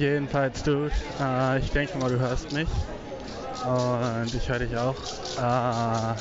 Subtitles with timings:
[0.00, 0.90] Jedenfalls, Dude,
[1.20, 2.70] äh, ich denke mal, du hörst mich.
[3.66, 4.96] Und ich höre dich auch.
[5.36, 6.14] Äh,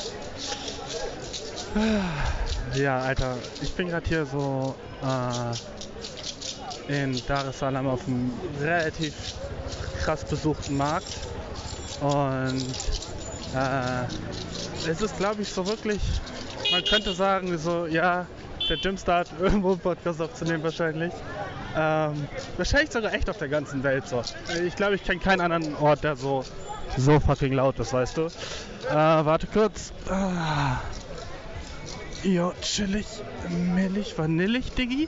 [2.77, 9.13] ja, Alter, ich bin gerade hier so äh, in Dar es Salaam auf einem relativ
[10.03, 11.16] krass besuchten Markt.
[12.02, 12.66] Und
[13.55, 14.03] äh,
[14.89, 16.02] es ist, glaube ich, so wirklich,
[16.69, 18.27] man könnte sagen, so, ja,
[18.67, 18.77] der
[19.16, 21.14] hat irgendwo einen Podcast aufzunehmen wahrscheinlich.
[21.75, 24.22] Ähm, wahrscheinlich sogar echt auf der ganzen Welt so.
[24.66, 26.44] Ich glaube, ich kenne keinen anderen Ort, der so,
[26.98, 28.26] so fucking laut ist, weißt du.
[28.26, 29.94] Äh, warte kurz.
[30.09, 30.78] Ah.
[32.23, 33.06] Jo, chillig,
[33.50, 35.08] millig, vanillig, Diggi.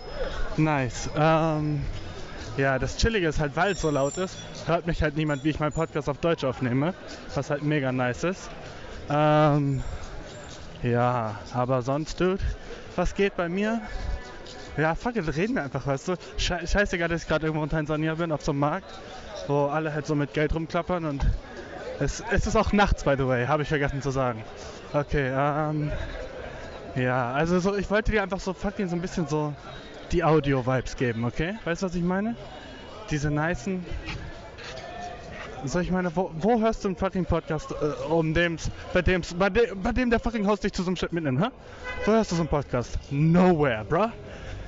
[0.55, 1.09] Nice.
[1.15, 1.83] Ähm,
[2.57, 5.49] ja, das Chillige ist halt, weil es so laut ist, hört mich halt niemand, wie
[5.49, 6.93] ich meinen Podcast auf Deutsch aufnehme,
[7.33, 8.49] was halt mega nice ist.
[9.09, 9.83] Ähm,
[10.83, 12.39] ja, aber sonst, Dude,
[12.95, 13.81] was geht bei mir?
[14.77, 16.15] Ja, fuck it, reden wir einfach, weißt du.
[16.37, 18.87] Sche scheißegal, dass ich gerade irgendwo in Tansania bin, auf so einem Markt,
[19.47, 21.25] wo alle halt so mit Geld rumklappern und
[21.99, 24.43] es, es ist auch nachts, by the way, habe ich vergessen zu sagen.
[24.93, 25.91] Okay, ähm,
[26.95, 29.53] ja, also so, ich wollte dir einfach so fucking so ein bisschen so
[30.11, 31.55] die Audio-Vibes geben, okay?
[31.63, 32.35] Weißt du, was ich meine?
[33.09, 33.85] Diese nicen.
[35.63, 39.33] Soll ich meine, wo, wo hörst du einen fucking Podcast, äh, um dem's, bei dem's,
[39.33, 41.49] bei, de, bei dem der fucking Host dich zu so einem Shit mitnimmt, hä?
[42.05, 42.97] Wo hörst du so einen Podcast?
[43.11, 44.09] Nowhere, bruh.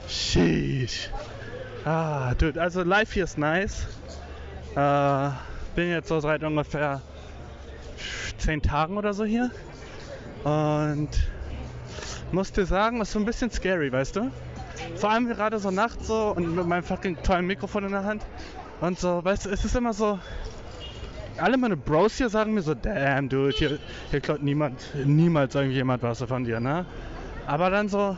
[0.07, 1.09] Sheesh.
[1.85, 3.87] Ah, dude, also live hier ist nice.
[4.75, 5.29] Äh,
[5.75, 7.01] bin jetzt so seit ungefähr
[8.37, 9.51] zehn Tagen oder so hier.
[10.43, 11.09] Und
[12.31, 14.31] muss dir sagen, ist so ein bisschen scary, weißt du?
[14.95, 18.23] Vor allem gerade so nachts so und mit meinem fucking tollen Mikrofon in der Hand.
[18.81, 20.19] Und so, weißt du, es ist immer so.
[21.37, 23.79] Alle meine Bros hier sagen mir so, damn, dude, hier,
[24.11, 26.85] hier klaut niemand, niemals irgendjemand was von dir, ne?
[27.47, 28.17] Aber dann so,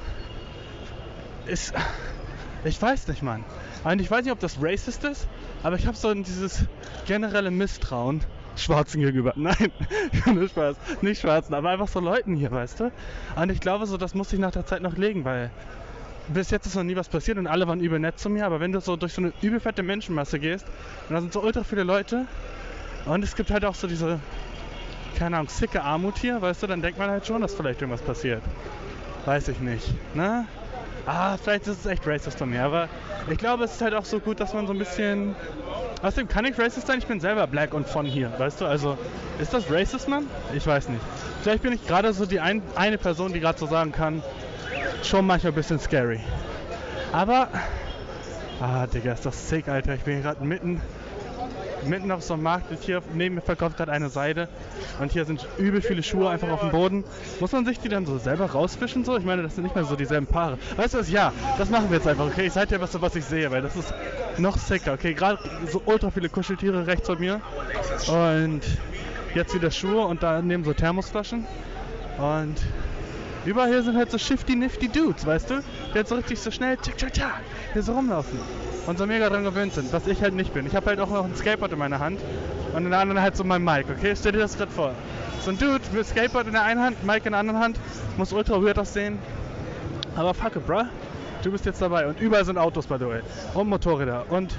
[1.47, 1.73] ist,
[2.63, 3.43] ich weiß nicht, Mann.
[3.83, 5.27] Und ich weiß nicht, ob das racist ist,
[5.63, 6.65] aber ich habe so dieses
[7.05, 8.21] generelle Misstrauen
[8.57, 9.33] Schwarzen gegenüber.
[9.35, 9.71] Nein,
[10.33, 10.77] nur Spaß.
[11.01, 12.91] Nicht Schwarzen, aber einfach so Leuten hier, weißt du?
[13.35, 15.51] Und ich glaube so, das muss ich nach der Zeit noch legen, weil
[16.27, 18.59] bis jetzt ist noch nie was passiert und alle waren übel nett zu mir, aber
[18.59, 20.65] wenn du so durch so eine übelfette Menschenmasse gehst
[21.07, 22.25] und da sind so ultra viele Leute
[23.05, 24.19] und es gibt halt auch so diese,
[25.17, 28.01] keine Ahnung, sicke Armut hier, weißt du, dann denkt man halt schon, dass vielleicht irgendwas
[28.01, 28.41] passiert.
[29.25, 30.45] Weiß ich nicht, ne?
[31.05, 32.89] Ah, vielleicht ist es echt racist von mir, aber
[33.29, 35.35] ich glaube, es ist halt auch so gut, dass man so ein bisschen.
[36.01, 38.65] Außerdem kann ich racist sein, ich bin selber black und von hier, weißt du?
[38.65, 38.97] Also,
[39.39, 40.27] ist das racist, Mann?
[40.53, 41.01] Ich weiß nicht.
[41.43, 44.23] Vielleicht bin ich gerade so die ein, eine Person, die gerade so sagen kann,
[45.03, 46.19] schon manchmal ein bisschen scary.
[47.11, 47.49] Aber,
[48.59, 49.93] ah, Digga, ist das sick, Alter.
[49.93, 50.81] Ich bin gerade mitten
[51.87, 54.47] mitten auf so einem Markt und hier neben mir verkauft gerade eine Seide
[54.99, 57.03] und hier sind übel viele Schuhe einfach auf dem Boden.
[57.39, 59.17] Muss man sich die dann so selber rausfischen so?
[59.17, 60.57] Ich meine, das sind nicht mehr so dieselben Paare.
[60.75, 61.09] Weißt du was?
[61.09, 62.47] Ja, das machen wir jetzt einfach, okay?
[62.47, 63.93] Ich zeig dir was, was ich sehe, weil das ist
[64.37, 65.13] noch sicker, okay?
[65.13, 65.39] Gerade
[65.71, 67.41] so ultra viele Kuscheltiere rechts von mir
[68.07, 68.61] und
[69.33, 71.45] jetzt wieder Schuhe und daneben so Thermosflaschen
[72.17, 72.55] und
[73.45, 75.63] Überall hier sind halt so shifty nifty Dudes, weißt du?
[75.91, 77.41] Die halt so richtig so schnell, tschak, tschak, tschak,
[77.73, 78.39] hier so rumlaufen.
[78.87, 80.65] Und so mega dran gewöhnt sind, was ich halt nicht bin.
[80.65, 82.19] Ich habe halt auch noch ein Skateboard in meiner Hand
[82.73, 84.15] und in der anderen halt so mein Mic, okay?
[84.15, 84.93] Stell dir das gerade vor.
[85.43, 87.79] So ein Dude mit Skateboard in der einen Hand, Mic in der anderen Hand,
[88.17, 89.19] muss ultra weird aussehen.
[90.15, 90.85] Aber fuck it, bruh.
[91.43, 93.21] Du bist jetzt dabei und überall sind Autos, by the way.
[93.53, 94.55] Und Motorräder und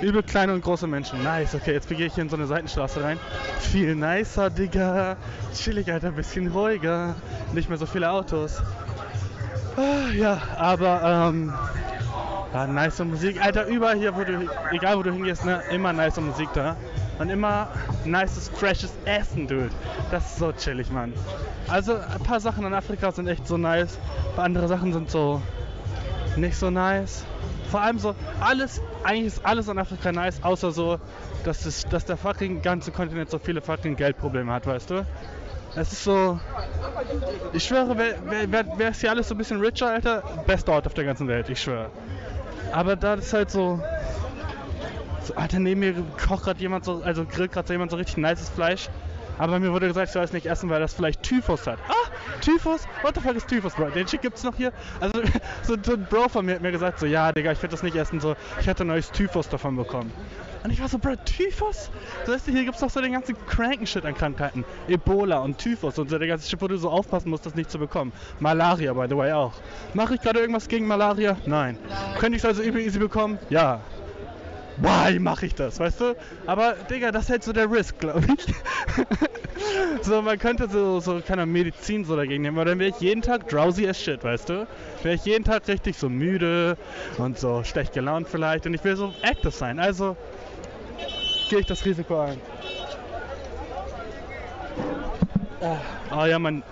[0.00, 1.22] Übel kleine und große Menschen.
[1.24, 3.18] Nice, okay, jetzt gehe ich hier in so eine Seitenstraße rein.
[3.58, 5.16] Viel nicer, Digga.
[5.54, 7.16] Chillig, Alter, bisschen ruhiger.
[7.52, 8.62] Nicht mehr so viele Autos.
[9.76, 11.52] Ah, ja, aber, ähm,
[12.52, 13.42] ja, nice Musik.
[13.44, 16.76] Alter, überall hier, wo du, egal wo du hingehst, ne, immer nice Musik da.
[17.18, 17.66] Und immer
[18.04, 19.70] nices, freshes Essen, dude.
[20.12, 21.12] Das ist so chillig, Mann.
[21.66, 23.98] Also, ein paar Sachen in Afrika sind echt so nice.
[24.30, 25.42] Ein paar andere Sachen sind so
[26.36, 27.24] nicht so nice
[27.70, 30.98] vor allem so alles, eigentlich ist alles an Afrika nice, außer so,
[31.44, 35.06] dass, es, dass der fucking ganze Kontinent so viele fucking Geldprobleme hat, weißt du?
[35.76, 36.40] Es ist so.
[37.52, 40.86] Ich schwöre, wäre wär, wär, wär hier alles so ein bisschen richer, Alter, bester Ort
[40.86, 41.90] auf der ganzen Welt, ich schwöre.
[42.72, 43.80] Aber da ist halt so.
[45.22, 45.94] so Alter, neben mir
[46.26, 48.88] kocht gerade jemand so, also grillt gerade so jemand so richtig nices Fleisch.
[49.38, 51.78] Aber mir wurde gesagt, ich soll es nicht essen, weil das vielleicht Typhus hat.
[51.88, 52.08] Ah,
[52.40, 52.86] Typhus?
[53.02, 53.90] What the fuck ist Typhus, Bro?
[53.90, 54.72] Den Shit gibt's noch hier?
[55.00, 55.22] Also,
[55.62, 57.82] so, so ein Bro von mir hat mir gesagt, so, ja, Digga, ich werde das
[57.82, 60.12] nicht essen, so, ich hätte ein neues Typhus davon bekommen.
[60.64, 61.90] Und ich war so, Bro, Typhus?
[62.26, 64.64] So, weißt du, hier gibt's doch so den ganzen cranken Shit an Krankheiten.
[64.88, 67.70] Ebola und Typhus und so der ganze Shit, wo du so aufpassen musst, das nicht
[67.70, 68.12] zu bekommen.
[68.40, 69.54] Malaria, by the way, auch.
[69.94, 71.36] Mache ich gerade irgendwas gegen Malaria?
[71.46, 71.78] Nein.
[72.18, 73.38] Könnte ich es also easy bekommen?
[73.50, 73.80] Ja.
[74.80, 76.16] Why mache ich das, weißt du?
[76.46, 78.54] Aber, Digga, das ist halt so der Risk, glaube ich.
[80.02, 83.22] so, man könnte so, so keine Medizin so dagegen nehmen, aber dann wäre ich jeden
[83.22, 84.66] Tag drowsy as shit, weißt du?
[85.02, 86.76] Wäre ich jeden Tag richtig so müde
[87.18, 90.16] und so schlecht gelaunt vielleicht und ich will so active sein, also
[91.48, 92.40] gehe ich das Risiko ein.
[95.60, 96.62] Oh ja, man.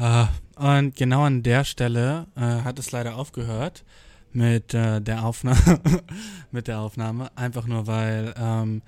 [0.00, 0.26] Uh,
[0.56, 3.84] und genau an der Stelle äh, hat es leider aufgehört
[4.32, 5.80] mit äh, der Aufnahme,
[6.50, 8.82] mit der Aufnahme, einfach nur weil ähm,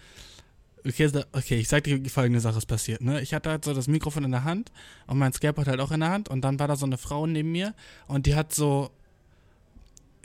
[0.87, 3.21] okay, okay, ich sag dir folgende Sache ist passiert, ne?
[3.21, 4.73] Ich hatte halt so das Mikrofon in der Hand
[5.07, 7.27] und mein Skateboard halt auch in der Hand und dann war da so eine Frau
[7.27, 7.75] neben mir
[8.07, 8.91] und die hat so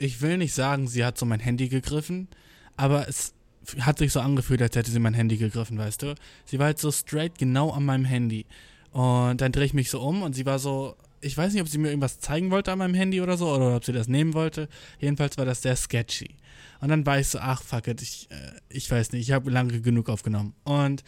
[0.02, 2.28] ich will nicht sagen, sie hat so mein Handy gegriffen,
[2.76, 3.34] aber es
[3.80, 6.14] hat sich so angefühlt, als hätte sie mein Handy gegriffen, weißt du?
[6.44, 8.44] Sie war halt so straight genau an meinem Handy.
[8.90, 11.68] Und dann drehe ich mich so um und sie war so, ich weiß nicht, ob
[11.68, 14.34] sie mir irgendwas zeigen wollte an meinem Handy oder so, oder ob sie das nehmen
[14.34, 14.68] wollte.
[14.98, 16.36] Jedenfalls war das sehr sketchy.
[16.80, 19.50] Und dann war ich so, ach fuck it, ich, äh, ich weiß nicht, ich habe
[19.50, 20.54] lange genug aufgenommen.
[20.64, 21.04] Und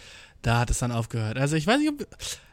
[0.46, 1.38] da hat es dann aufgehört.
[1.38, 2.06] Also ich weiß nicht, ob,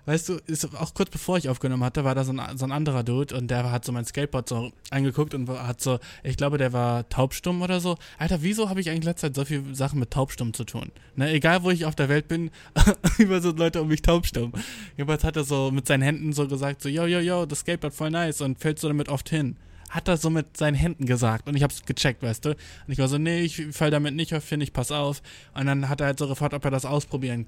[0.06, 2.72] weißt du, ist auch kurz bevor ich aufgenommen hatte, war da so ein, so ein
[2.72, 6.58] anderer Dude und der hat so mein Skateboard so angeguckt und hat so, ich glaube,
[6.58, 7.98] der war taubstumm oder so.
[8.18, 10.92] Alter, wieso habe ich eigentlich letzte Zeit so viele Sachen mit taubstumm zu tun?
[11.16, 12.50] Ne, egal wo ich auf der Welt bin,
[13.18, 14.54] über so Leute um mich taubstumm.
[14.96, 17.94] Jedenfalls hat er so mit seinen Händen so gesagt, so, yo, yo, yo, das Skateboard
[17.94, 19.58] voll nice und fällt so damit oft hin
[19.90, 22.52] hat er so mit seinen Händen gesagt und ich hab's gecheckt, weißt du?
[22.52, 25.22] Und ich war so, nee, ich fall damit nicht auf, finde ich, pass auf.
[25.54, 27.46] Und dann hat er halt so gefragt, ob er das ausprobieren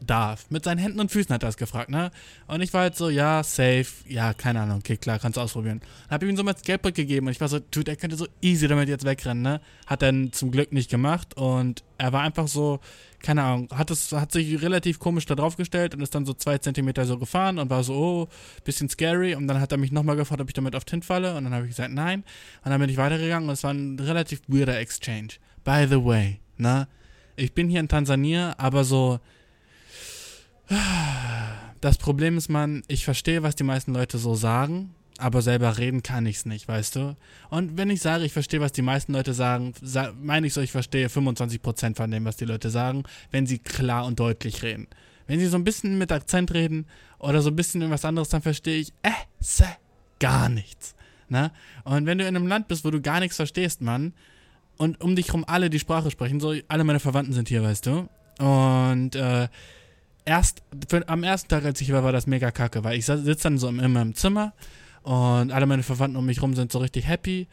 [0.00, 0.46] darf.
[0.50, 2.10] Mit seinen Händen und Füßen hat er es gefragt, ne?
[2.46, 5.80] Und ich war halt so, ja, safe, ja, keine Ahnung, okay, klar, kannst du ausprobieren.
[5.80, 8.16] Dann hab ich ihm so mein Skateboard gegeben und ich war so, dude, er könnte
[8.16, 9.60] so easy damit jetzt wegrennen, ne?
[9.86, 12.80] Hat dann zum Glück nicht gemacht und er war einfach so,
[13.22, 16.34] keine Ahnung, hat es, hat sich relativ komisch da drauf gestellt und ist dann so
[16.34, 18.28] zwei Zentimeter so gefahren und war so, oh,
[18.64, 21.36] bisschen scary und dann hat er mich nochmal gefragt, ob ich damit auf Tint falle
[21.36, 22.24] und dann habe ich gesagt, nein.
[22.64, 25.34] Und dann bin ich weitergegangen und es war ein relativ weirder Exchange.
[25.64, 26.88] By the way, ne?
[27.34, 29.20] Ich bin hier in Tansania, aber so,
[31.80, 36.02] das Problem ist, man, ich verstehe, was die meisten Leute so sagen, aber selber reden
[36.02, 37.16] kann ich es nicht, weißt du?
[37.48, 40.60] Und wenn ich sage, ich verstehe, was die meisten Leute sagen, sa meine ich so,
[40.60, 44.88] ich verstehe 25% von dem, was die Leute sagen, wenn sie klar und deutlich reden.
[45.26, 46.86] Wenn sie so ein bisschen mit Akzent reden
[47.18, 49.10] oder so ein bisschen irgendwas anderes, dann verstehe ich, äh,
[49.40, 49.66] se,
[50.20, 50.94] gar nichts.
[51.28, 51.50] Ne?
[51.84, 54.12] Und wenn du in einem Land bist, wo du gar nichts verstehst, Mann,
[54.76, 57.86] und um dich rum alle die Sprache sprechen, so alle meine Verwandten sind hier, weißt
[57.86, 58.08] du?
[58.38, 59.48] Und äh,
[60.26, 63.44] erst, für, am ersten Tag, als ich war, war das mega kacke, weil ich sitze
[63.44, 64.52] dann so in meinem Zimmer
[65.02, 67.48] und alle meine Verwandten um mich rum sind so richtig happy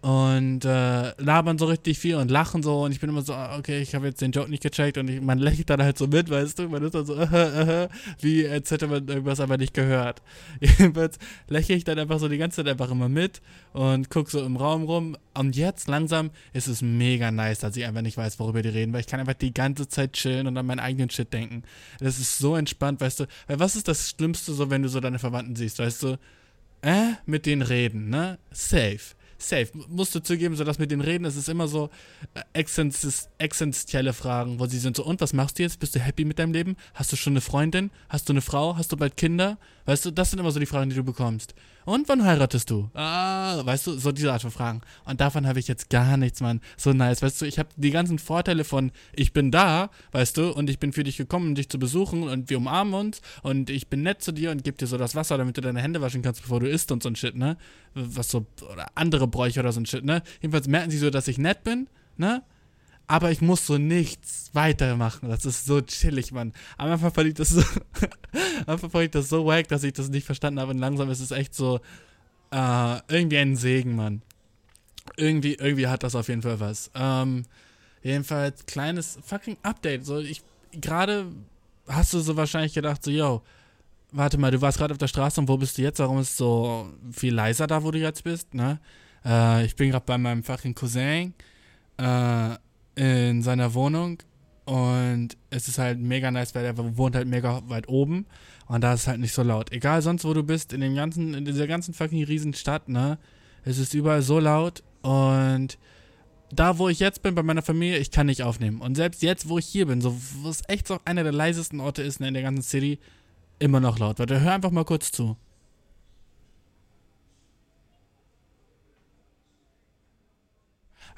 [0.00, 2.82] und äh, labern so richtig viel und lachen so.
[2.82, 4.96] Und ich bin immer so, ah, okay, ich habe jetzt den Joke nicht gecheckt.
[4.96, 7.22] Und ich, man lächelt dann halt so mit, weißt du, man ist dann so, uh,
[7.22, 7.88] uh,
[8.20, 10.22] wie als hätte man irgendwas aber nicht gehört.
[10.60, 14.44] Jedenfalls lächle ich dann einfach so die ganze Zeit einfach immer mit und gucke so
[14.44, 15.16] im Raum rum.
[15.34, 18.92] Und jetzt langsam ist es mega nice, dass ich einfach nicht weiß, worüber die reden,
[18.92, 21.64] weil ich kann einfach die ganze Zeit chillen und an meinen eigenen Shit denken.
[21.98, 25.00] Das ist so entspannt, weißt du, weil was ist das Schlimmste so, wenn du so
[25.00, 26.18] deine Verwandten siehst, weißt du,
[26.82, 28.38] äh, mit denen reden, ne?
[28.52, 29.68] Safe safe.
[29.88, 31.90] Musst du zugeben, so dass mit denen reden, es ist immer so
[32.34, 32.62] äh,
[33.38, 35.80] existenzielle Fragen, wo sie sind so, und was machst du jetzt?
[35.80, 36.76] Bist du happy mit deinem Leben?
[36.94, 37.90] Hast du schon eine Freundin?
[38.08, 38.76] Hast du eine Frau?
[38.76, 39.58] Hast du bald Kinder?
[39.88, 41.54] Weißt du, das sind immer so die Fragen, die du bekommst.
[41.86, 42.90] Und wann heiratest du?
[42.92, 44.82] Ah, weißt du, so diese Art von Fragen.
[45.06, 46.60] Und davon habe ich jetzt gar nichts, Mann.
[46.76, 50.50] So nice, weißt du, ich habe die ganzen Vorteile von, ich bin da, weißt du,
[50.50, 53.70] und ich bin für dich gekommen, um dich zu besuchen und wir umarmen uns und
[53.70, 56.02] ich bin nett zu dir und gebe dir so das Wasser, damit du deine Hände
[56.02, 57.56] waschen kannst, bevor du isst und so ein Shit, ne?
[57.94, 60.22] Was so, oder andere Bräuche oder so ein Shit, ne?
[60.42, 62.42] Jedenfalls merken sie so, dass ich nett bin, ne?
[63.08, 65.28] Aber ich muss so nichts weitermachen.
[65.28, 66.52] Das ist so chillig, Mann.
[66.76, 67.62] Am Anfang fand ich das so,
[68.66, 71.20] Anfang fand ich das so wack, dass ich das nicht verstanden habe und langsam ist
[71.20, 71.80] es echt so,
[72.50, 74.22] äh, irgendwie ein Segen, Mann.
[75.16, 76.90] Irgendwie, irgendwie hat das auf jeden Fall was.
[76.94, 77.44] Ähm,
[78.02, 80.04] jedenfalls, kleines fucking Update.
[80.04, 81.26] So, ich, gerade
[81.88, 83.42] hast du so wahrscheinlich gedacht, so, yo,
[84.12, 85.98] warte mal, du warst gerade auf der Straße und wo bist du jetzt?
[85.98, 88.80] Warum ist es so viel leiser da, wo du jetzt bist, ne?
[89.24, 91.34] Äh, ich bin gerade bei meinem fucking Cousin,
[91.96, 92.56] äh,
[92.98, 94.18] in seiner Wohnung
[94.64, 98.26] und es ist halt mega nice, weil er wohnt halt mega weit oben
[98.66, 99.72] und da ist es halt nicht so laut.
[99.72, 103.18] Egal sonst wo du bist, in dem ganzen, in dieser ganzen fucking riesen Stadt, ne?
[103.64, 105.78] Es ist überall so laut und
[106.50, 108.80] da, wo ich jetzt bin, bei meiner Familie, ich kann nicht aufnehmen.
[108.80, 111.78] Und selbst jetzt, wo ich hier bin, so, wo es echt so einer der leisesten
[111.78, 112.98] Orte ist ne, in der ganzen City,
[113.58, 114.18] immer noch laut.
[114.18, 115.36] Warte, hör einfach mal kurz zu.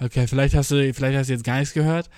[0.03, 2.09] Okay, vielleicht hast du, vielleicht hast du jetzt gar nichts gehört,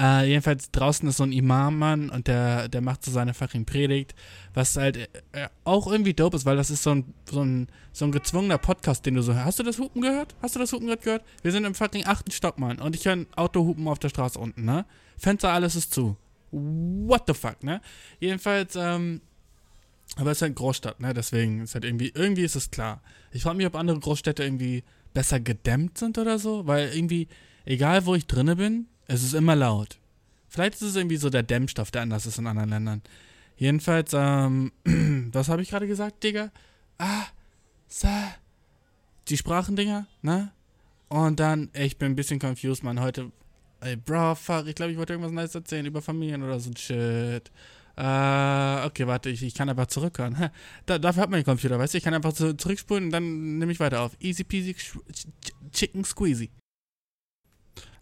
[0.00, 4.14] Äh, jedenfalls draußen ist so ein Imam-Mann und der, der macht so seine fucking Predigt,
[4.54, 4.96] was halt
[5.32, 8.56] äh, auch irgendwie dope ist, weil das ist so ein, so, ein, so ein gezwungener
[8.56, 9.44] Podcast, den du so hörst.
[9.44, 10.34] Hast du das Hupen gehört?
[10.40, 11.24] Hast du das Hupen gerade gehört?
[11.42, 12.78] Wir sind im fucking achten Stock, Mann.
[12.78, 14.86] Und ich höre ein Autohupen auf der Straße unten, ne?
[15.18, 16.16] Fenster, alles ist zu.
[16.50, 17.82] What the fuck, ne?
[18.20, 19.20] Jedenfalls, ähm,
[20.16, 21.12] aber es ist halt Großstadt, ne?
[21.12, 23.02] Deswegen ist halt irgendwie, irgendwie ist es klar.
[23.32, 27.28] Ich frage mich, ob andere Großstädte irgendwie besser gedämmt sind oder so, weil irgendwie,
[27.64, 29.98] egal wo ich drinne bin, es ist immer laut.
[30.48, 33.02] Vielleicht ist es irgendwie so der Dämmstoff, der anders ist in anderen Ländern.
[33.56, 34.72] Jedenfalls, ähm,
[35.32, 36.50] was habe ich gerade gesagt, Digga?
[36.98, 37.26] Ah,
[37.88, 38.34] sa.
[39.28, 40.50] Die Sprachendinger, ne?
[41.08, 43.00] Und dann, ich bin ein bisschen confused, Mann.
[43.00, 43.30] Heute,
[43.80, 46.76] ey, bro, fuck, ich glaube, ich wollte irgendwas Neues erzählen über Familien oder so ein
[46.76, 47.50] Shit.
[47.96, 50.50] Äh, okay, warte, ich, ich kann einfach zurückhören.
[50.86, 51.98] Da, dafür hat man den Computer, weißt du?
[51.98, 54.12] Ich kann einfach zu, zurückspulen und dann nehme ich weiter auf.
[54.20, 54.74] Easy peasy,
[55.72, 56.50] chicken squeezy.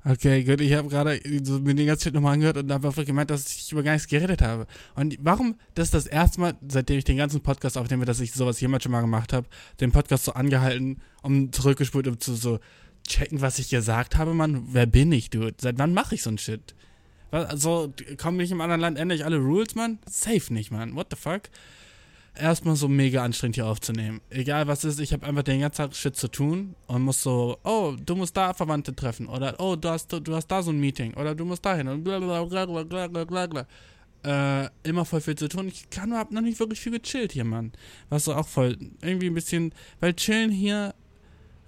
[0.04, 3.04] Okay, gut, ich habe gerade so mir den ganzen Shit nochmal angehört und habe einfach
[3.04, 4.66] gemeint, dass ich über gar nichts geredet habe.
[4.95, 8.33] Und warum, das ist das erste Mal, seitdem ich den ganzen Podcast aufnehme, dass ich
[8.33, 9.49] sowas jemals schon mal gemacht habe,
[9.80, 12.61] den Podcast so angehalten, um zurückgespult, um zu so
[13.07, 14.68] checken, was ich gesagt habe, Mann.
[14.71, 15.54] Wer bin ich, dude?
[15.61, 16.75] Seit wann mache ich so ein Shit?
[17.30, 19.99] Also, kommen nicht im anderen Land endlich alle Rules, Mann?
[20.08, 20.94] Safe nicht, Mann.
[20.94, 21.42] What the fuck?
[22.38, 24.20] erstmal so mega anstrengend hier aufzunehmen.
[24.30, 27.58] Egal was ist, ich habe einfach den ganzen Tag Shit zu tun und muss so,
[27.64, 30.80] oh, du musst da Verwandte treffen oder oh, du hast, du hast da so ein
[30.80, 33.66] Meeting oder du musst dahin und blablabla.
[34.25, 35.68] Äh, immer voll viel zu tun.
[35.68, 37.73] Ich kann hab noch nicht wirklich viel gechillt hier, Mann.
[38.08, 40.92] Was so auch voll irgendwie ein bisschen, weil chillen hier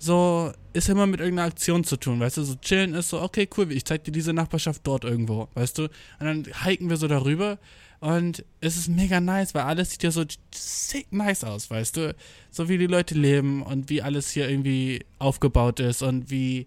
[0.01, 2.43] so ist immer mit irgendeiner Aktion zu tun, weißt du?
[2.43, 5.83] So chillen ist so, okay, cool, ich zeig dir diese Nachbarschaft dort irgendwo, weißt du?
[5.85, 5.91] Und
[6.21, 7.59] dann hiken wir so darüber
[8.01, 12.15] und es ist mega nice, weil alles sieht ja so sick nice aus, weißt du?
[12.51, 16.67] So wie die Leute leben und wie alles hier irgendwie aufgebaut ist und wie.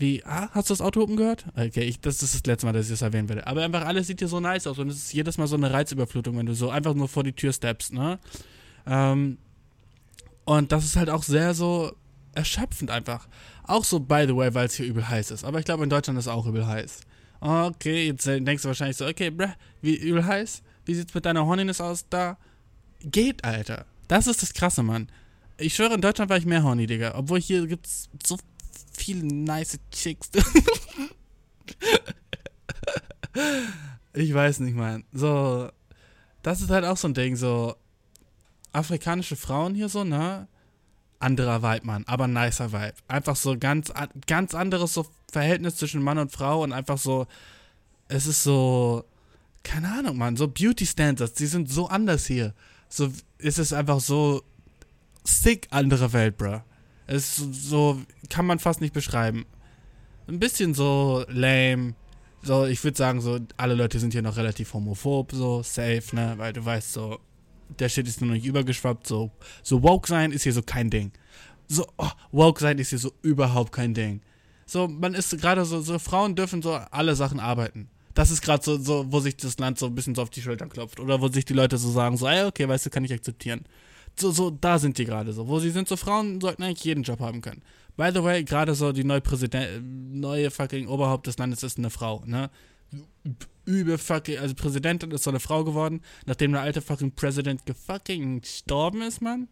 [0.00, 1.46] Wie, ah, hast du das Auto oben gehört?
[1.56, 3.48] Okay, ich, das ist das letzte Mal, dass ich das erwähnen werde.
[3.48, 5.72] Aber einfach alles sieht hier so nice aus und es ist jedes Mal so eine
[5.72, 8.20] Reizüberflutung, wenn du so einfach nur vor die Tür steppst, ne?
[8.86, 9.38] Ähm,
[10.44, 11.96] und das ist halt auch sehr so
[12.38, 13.28] erschöpfend einfach.
[13.64, 15.44] Auch so, by the way, weil es hier übel heiß ist.
[15.44, 17.00] Aber ich glaube, in Deutschland ist es auch übel heiß.
[17.40, 19.48] Okay, jetzt denkst du wahrscheinlich so, okay, bruh,
[19.82, 20.62] wie übel heiß?
[20.84, 22.06] Wie sieht's mit deiner Horniness aus?
[22.08, 22.38] Da
[23.00, 23.84] geht, Alter.
[24.06, 25.08] Das ist das Krasse, Mann.
[25.58, 27.14] Ich schwöre, in Deutschland war ich mehr horny, Digga.
[27.16, 28.38] Obwohl hier gibt's so
[28.92, 30.30] viele nice Chicks.
[34.14, 35.04] ich weiß nicht, Mann.
[35.12, 35.70] So,
[36.42, 37.74] das ist halt auch so ein Ding, so
[38.72, 40.46] afrikanische Frauen hier so, ne?
[41.20, 42.94] Anderer Vibe, Mann, aber nicer Vibe.
[43.08, 43.92] Einfach so ganz,
[44.26, 47.26] ganz anderes so Verhältnis zwischen Mann und Frau und einfach so,
[48.08, 49.04] es ist so,
[49.62, 52.54] keine Ahnung, Mann, so Beauty Standards, die sind so anders hier.
[52.88, 54.42] So ist es einfach so
[55.24, 56.60] sick andere Welt, bruh.
[57.06, 59.46] Es ist so, kann man fast nicht beschreiben.
[60.26, 61.94] Ein bisschen so lame.
[62.42, 66.34] So, ich würde sagen, so, alle Leute sind hier noch relativ homophob, so, safe, ne,
[66.36, 67.18] weil du weißt, so,
[67.78, 69.06] der Shit ist nur noch nicht übergeschwappt.
[69.06, 69.30] So,
[69.62, 71.12] so woke sein ist hier so kein Ding.
[71.68, 74.20] So, oh, woke sein ist hier so überhaupt kein Ding.
[74.66, 77.88] So, man ist gerade so, so, Frauen dürfen so alle Sachen arbeiten.
[78.14, 80.42] Das ist gerade so, so, wo sich das Land so ein bisschen so auf die
[80.42, 81.00] Schulter klopft.
[81.00, 83.64] Oder wo sich die Leute so sagen, so, ey, okay, weißt du, kann ich akzeptieren.
[84.18, 85.46] So, so, da sind die gerade so.
[85.46, 87.62] Wo sie sind, so Frauen sollten eigentlich jeden Job haben können.
[87.96, 89.82] By the way, gerade so die neue Präsident,
[90.14, 92.50] neue fucking Oberhaupt des Landes ist eine Frau, ne?
[93.64, 98.40] Übel fucking, also Präsidentin ist so eine Frau geworden, nachdem der alte fucking Präsident gefucking
[98.40, 99.48] gestorben ist, Mann.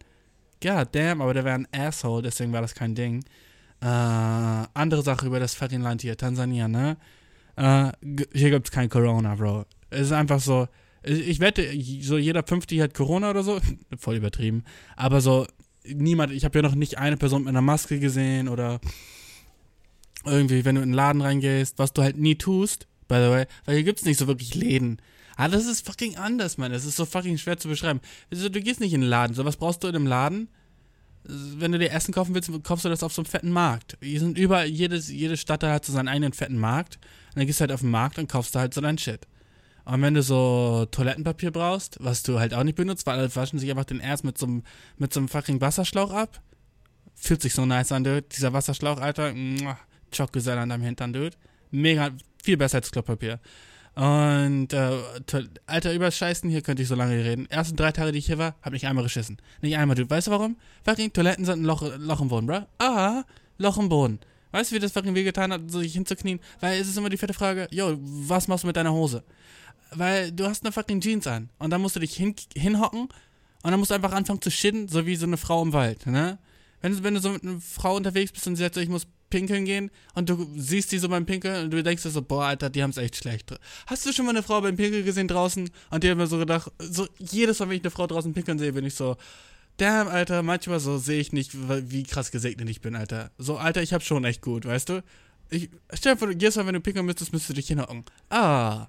[0.61, 3.23] God damn, aber der wäre ein Asshole, deswegen war das kein Ding.
[3.79, 6.97] Äh, andere Sache über das fucking Land hier, Tansania, ne?
[7.55, 7.91] Äh,
[8.33, 9.65] hier gibt's kein Corona, Bro.
[9.91, 10.67] Es ist einfach so,
[11.03, 11.69] ich wette,
[12.01, 13.59] so jeder Fünfte hat Corona oder so.
[13.97, 14.63] Voll übertrieben.
[14.95, 15.45] Aber so,
[15.85, 18.79] niemand, ich habe ja noch nicht eine Person mit einer Maske gesehen oder
[20.25, 23.45] irgendwie, wenn du in den Laden reingehst, was du halt nie tust, by the way,
[23.65, 25.01] weil hier gibt's nicht so wirklich Läden.
[25.37, 26.71] Ah, das ist fucking anders, Mann.
[26.71, 28.01] Das ist so fucking schwer zu beschreiben.
[28.31, 29.35] Also, du gehst nicht in den Laden.
[29.35, 30.49] So, was brauchst du in einem Laden?
[31.23, 33.97] Wenn du dir Essen kaufen willst, kaufst du das auf so einem fetten Markt.
[34.01, 36.97] Hier sind überall, jedes, jede Stadt hat so seinen eigenen fetten Markt.
[37.29, 39.27] Und dann gehst du halt auf den Markt und kaufst da halt so dein Shit.
[39.85, 43.59] Und wenn du so Toilettenpapier brauchst, was du halt auch nicht benutzt, weil alle waschen
[43.59, 44.63] sich einfach den erst mit so einem,
[44.97, 46.41] mit so einem fucking Wasserschlauch ab.
[47.15, 48.23] Fühlt sich so nice an, dude.
[48.23, 49.33] Dieser Wasserschlauch, Alter.
[50.15, 51.37] Chockgesell an deinem Hintern, dude.
[51.71, 52.11] Mega,
[52.47, 53.41] viel besser als Klopapier.
[53.93, 54.91] Und, äh,
[55.65, 57.49] alter, über Scheißen hier könnte ich so lange reden.
[57.49, 59.37] Ersten drei Tage, die ich hier war, hab ich einmal geschissen.
[59.61, 60.09] Nicht einmal, du.
[60.09, 60.55] Weißt du warum?
[60.85, 62.65] Fucking Toiletten sind ein Loch, Loch im Boden, bro.
[62.79, 63.23] Ah,
[63.57, 64.19] Loch im Boden.
[64.51, 66.39] Weißt du, wie das fucking wehgetan hat, sich hinzuknien?
[66.61, 69.23] Weil es ist immer die fette Frage, yo, was machst du mit deiner Hose?
[69.91, 71.49] Weil du hast eine fucking Jeans an.
[71.57, 73.09] Und dann musst du dich hin, hinhocken
[73.63, 76.05] und dann musst du einfach anfangen zu schidden, so wie so eine Frau im Wald,
[76.05, 76.37] ne?
[76.81, 79.07] Wenn wenn du so mit einer Frau unterwegs bist und sie sagt so, ich muss
[79.29, 82.45] pinkeln gehen und du siehst die so beim Pinkeln und du denkst dir so, boah,
[82.45, 83.53] Alter, die haben es echt schlecht.
[83.85, 85.69] Hast du schon mal eine Frau beim Pinkeln gesehen draußen?
[85.89, 88.59] Und die hat mir so gedacht, so jedes Mal, wenn ich eine Frau draußen pinkeln
[88.59, 89.17] sehe, bin ich so,
[89.77, 93.31] damn, Alter, manchmal so sehe ich nicht, wie krass gesegnet ich bin, Alter.
[93.37, 95.03] So, Alter, ich hab schon echt gut, weißt du?
[95.49, 98.03] Ich, stell dir vor, jedes Mal, wenn du pinkeln müsstest, müsstest du dich hinhocken.
[98.29, 98.87] Ah,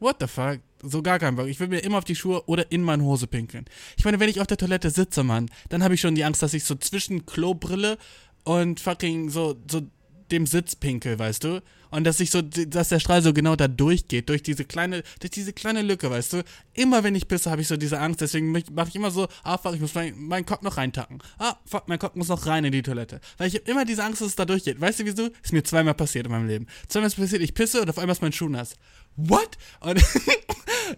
[0.00, 0.60] what the fuck?
[0.82, 1.46] So gar kein Bock.
[1.46, 3.64] Ich will mir immer auf die Schuhe oder in meine Hose pinkeln.
[3.96, 6.42] Ich meine, wenn ich auf der Toilette sitze, Mann, dann habe ich schon die Angst,
[6.42, 7.96] dass ich so zwischen Klobrille
[8.44, 9.82] und fucking so, so
[10.30, 11.62] dem Sitz pinkel, weißt du?
[11.90, 15.30] Und dass ich so, dass der Strahl so genau da durchgeht, durch diese kleine, durch
[15.30, 16.42] diese kleine Lücke, weißt du?
[16.72, 19.58] Immer wenn ich pisse, habe ich so diese Angst, deswegen mache ich immer so, ah
[19.58, 21.22] fuck, ich muss meinen mein Kopf noch reintacken.
[21.38, 23.20] Ah, fuck, mein Kopf muss noch rein in die Toilette.
[23.38, 24.80] Weil ich habe immer diese Angst, dass es da durchgeht.
[24.80, 25.30] Weißt du wieso?
[25.42, 26.66] Ist mir zweimal passiert in meinem Leben.
[26.88, 28.74] Zweimal ist passiert, ich pisse und auf einmal ist mein Schuh nass.
[29.14, 29.56] What?
[29.80, 30.02] Und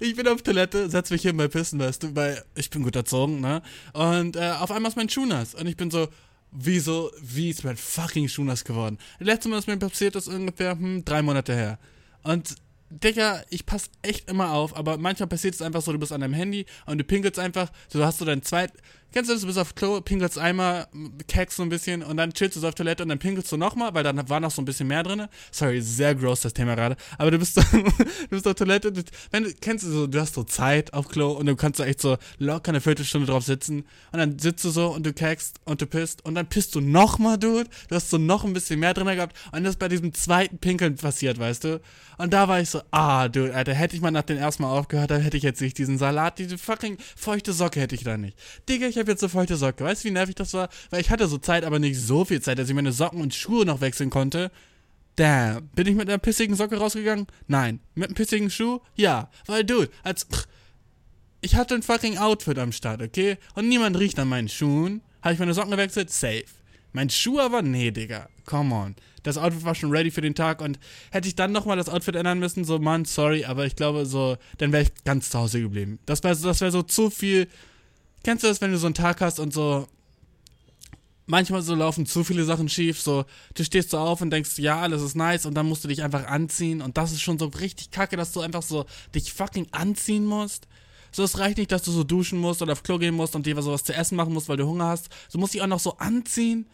[0.00, 2.96] ich bin auf Toilette, setz mich hin bei Pissen, weißt du, weil ich bin gut
[2.96, 3.62] erzogen, ne?
[3.92, 5.54] Und äh, auf einmal ist mein Schuh nass.
[5.54, 6.08] Und ich bin so,
[6.50, 8.98] wieso, wie ist mein fucking Schuh nass geworden?
[9.18, 11.78] Das letzte Mal, was mir passiert ist, ungefähr hm, drei Monate her.
[12.22, 12.56] Und
[12.90, 16.22] Digga, ich passe echt immer auf, aber manchmal passiert es einfach so, du bist an
[16.22, 18.72] deinem Handy und du pinkelst einfach, so hast du dein zweit,
[19.12, 20.86] kennst du das, du bist auf Klo, pinkelst einmal,
[21.28, 23.56] kackst so ein bisschen und dann chillst du so auf Toilette und dann pinkelst du
[23.56, 25.26] nochmal, weil dann war noch so ein bisschen mehr drin.
[25.50, 29.02] Sorry, sehr gross das Thema gerade, aber du bist, so, du bist auf Toilette, du,
[29.30, 31.84] wenn du, kennst du so, du hast so Zeit auf Klo und du kannst so
[31.84, 35.56] echt so locker eine Viertelstunde drauf sitzen und dann sitzt du so und du kackst
[35.64, 38.80] und du pisst und dann pisst du nochmal, Dude, du hast so noch ein bisschen
[38.80, 41.80] mehr drin gehabt und das ist bei diesem zweiten Pinkeln passiert, weißt du,
[42.18, 44.70] und da war ich so, ah, du, Alter, hätte ich mal nach dem ersten Mal
[44.70, 48.16] aufgehört, dann hätte ich jetzt nicht diesen Salat, diese fucking feuchte Socke hätte ich da
[48.16, 48.36] nicht.
[48.68, 49.84] Digga, ich habe jetzt so feuchte Socke.
[49.84, 50.68] Weißt du, wie nervig das war?
[50.90, 53.34] Weil ich hatte so Zeit, aber nicht so viel Zeit, dass ich meine Socken und
[53.34, 54.50] Schuhe noch wechseln konnte.
[55.16, 55.68] Damn.
[55.68, 57.26] Bin ich mit einer pissigen Socke rausgegangen?
[57.48, 57.80] Nein.
[57.94, 58.80] Mit einem pissigen Schuh?
[58.94, 59.30] Ja.
[59.46, 60.26] Weil, dude, als.
[61.40, 63.38] Ich hatte ein fucking Outfit am Start, okay?
[63.54, 65.02] Und niemand riecht an meinen Schuhen.
[65.22, 66.10] Habe ich meine Socken gewechselt?
[66.10, 66.44] Safe.
[66.92, 67.62] Mein Schuh aber?
[67.62, 68.28] Nee, Digga.
[68.44, 68.96] Come on.
[69.22, 70.78] Das Outfit war schon ready für den Tag und
[71.10, 74.36] hätte ich dann nochmal das Outfit ändern müssen, so, Mann, sorry, aber ich glaube, so,
[74.58, 75.98] dann wäre ich ganz zu Hause geblieben.
[76.06, 77.48] Das wäre das wär so zu viel.
[78.22, 79.86] Kennst du das, wenn du so einen Tag hast und so.
[81.30, 84.80] Manchmal so laufen zu viele Sachen schief, so, du stehst so auf und denkst, ja,
[84.80, 87.48] alles ist nice und dann musst du dich einfach anziehen und das ist schon so
[87.48, 90.66] richtig kacke, dass du einfach so dich fucking anziehen musst.
[91.12, 93.44] So, es reicht nicht, dass du so duschen musst oder auf Klo gehen musst und
[93.44, 95.08] dir sowas zu essen machen musst, weil du Hunger hast.
[95.30, 96.66] Du musst dich auch noch so anziehen.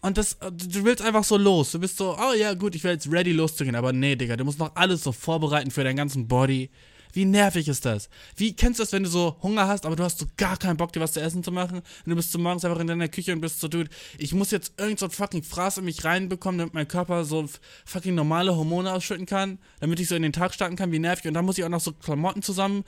[0.00, 1.72] Und das, du willst einfach so los.
[1.72, 3.76] Du bist so, oh ja, gut, ich will jetzt ready loszugehen.
[3.76, 6.70] Aber nee, Digga, du musst noch alles so vorbereiten für deinen ganzen Body.
[7.12, 8.08] Wie nervig ist das?
[8.36, 10.76] Wie kennst du das, wenn du so Hunger hast, aber du hast so gar keinen
[10.76, 11.78] Bock, dir was zu essen zu machen?
[11.78, 14.50] Und du bist so morgens einfach in deiner Küche und bist so, dude, ich muss
[14.50, 17.46] jetzt irgend so ein fucking Fraß in mich reinbekommen, damit mein Körper so
[17.84, 21.26] fucking normale Hormone ausschütten kann, damit ich so in den Tag starten kann, wie nervig.
[21.26, 22.84] Und dann muss ich auch noch so Klamotten zusammen,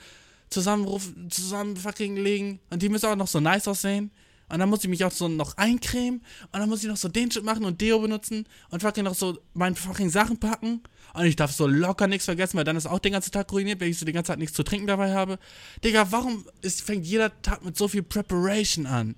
[0.49, 2.59] zusammenrufen, zusammen fucking legen.
[2.71, 4.11] Und die müssen auch noch so nice aussehen.
[4.47, 6.21] Und dann muss ich mich auch so noch eincremen.
[6.51, 8.45] Und dann muss ich noch so den Shit machen und Deo benutzen.
[8.69, 10.81] Und fucking noch so meine fucking Sachen packen.
[11.13, 13.79] Und ich darf so locker nichts vergessen, weil dann ist auch den ganzen Tag ruiniert,
[13.79, 15.39] wenn ich so die ganze Zeit nichts zu trinken dabei habe.
[15.83, 19.15] Digga, warum ist, fängt jeder Tag mit so viel Preparation an?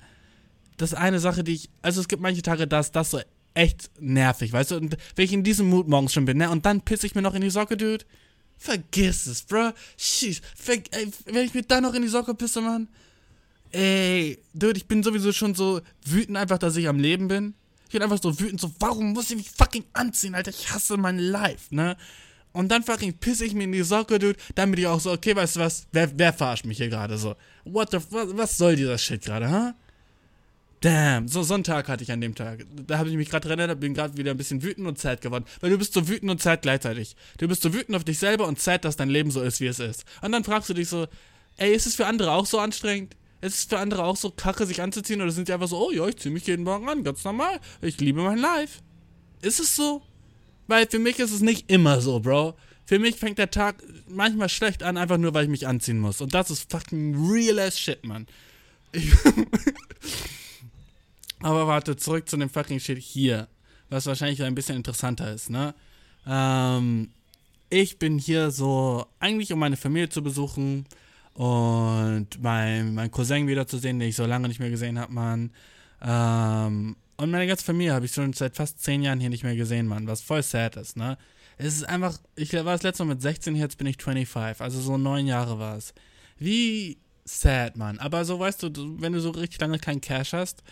[0.77, 1.69] Das ist eine Sache, die ich.
[1.81, 3.19] Also es gibt manche Tage, da ist das so
[3.53, 4.75] echt nervig, weißt du?
[4.77, 6.49] Und wenn ich in diesem Mut morgens schon bin, ne?
[6.49, 8.05] Und dann pisse ich mir noch in die Socke, Dude.
[8.59, 9.71] Vergiss es, bro.
[9.97, 10.41] Schieß.
[10.65, 12.87] Wenn ich mir da noch in die Socke pisse, Mann.
[13.71, 17.53] Ey, dude, ich bin sowieso schon so wütend einfach, dass ich am Leben bin.
[17.85, 20.51] Ich bin einfach so wütend, so, warum muss ich mich fucking anziehen, Alter?
[20.51, 21.95] Ich hasse mein Life, ne?
[22.53, 24.37] Und dann fucking pisse ich mir in die Socke, dude.
[24.55, 25.87] Dann bin ich auch so, okay, weißt du was?
[25.91, 27.35] Wer, wer verarscht mich hier gerade so?
[27.65, 29.67] What the was, was soll dieser Shit gerade, ha?
[29.67, 29.73] Huh?
[30.81, 32.65] Damn, so, so einen Tag hatte ich an dem Tag.
[32.85, 35.45] Da habe ich mich gerade erinnert, bin gerade wieder ein bisschen wütend und sad geworden.
[35.59, 37.15] Weil du bist so wütend und sad gleichzeitig.
[37.37, 39.67] Du bist so wütend auf dich selber und sad, dass dein Leben so ist, wie
[39.67, 40.05] es ist.
[40.21, 41.07] Und dann fragst du dich so,
[41.57, 43.15] ey, ist es für andere auch so anstrengend?
[43.41, 45.21] Ist es für andere auch so kacke, sich anzuziehen?
[45.21, 47.59] Oder sind die einfach so, oh ja, ich ziehe mich jeden Morgen an, ganz normal.
[47.81, 48.79] Ich liebe mein Life.
[49.41, 50.01] Ist es so?
[50.67, 52.55] Weil für mich ist es nicht immer so, Bro.
[52.85, 56.21] Für mich fängt der Tag manchmal schlecht an, einfach nur, weil ich mich anziehen muss.
[56.21, 57.99] Und das ist fucking real as shit.
[58.93, 59.11] Ich
[61.41, 63.47] Aber warte, zurück zu dem fucking Shit hier.
[63.89, 65.75] Was wahrscheinlich ein bisschen interessanter ist, ne?
[66.25, 67.11] Ähm,
[67.69, 70.85] ich bin hier so, eigentlich um meine Familie zu besuchen
[71.37, 75.51] und mein, mein Cousin wiederzusehen, den ich so lange nicht mehr gesehen habe, Mann.
[76.01, 79.55] Ähm, und meine ganze Familie habe ich schon seit fast zehn Jahren hier nicht mehr
[79.55, 81.15] gesehen, Mann, was voll sad ist, ne?
[81.59, 84.81] Es ist einfach, ich war das letzte Mal mit 16, jetzt bin ich 25, also
[84.81, 85.93] so neun Jahre war es.
[86.39, 87.99] Wie sad, Mann.
[87.99, 90.63] Aber so, weißt du, wenn du so richtig lange keinen Cash hast,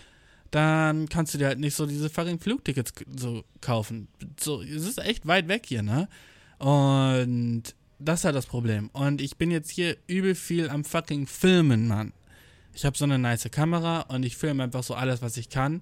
[0.49, 4.08] dann kannst du dir halt nicht so diese fucking Flugtickets so kaufen.
[4.39, 6.08] So, es ist echt weit weg hier, ne?
[6.58, 8.89] Und das ist halt das Problem.
[8.93, 12.13] Und ich bin jetzt hier übel viel am fucking Filmen, Mann.
[12.73, 15.81] Ich habe so eine nice Kamera und ich filme einfach so alles, was ich kann.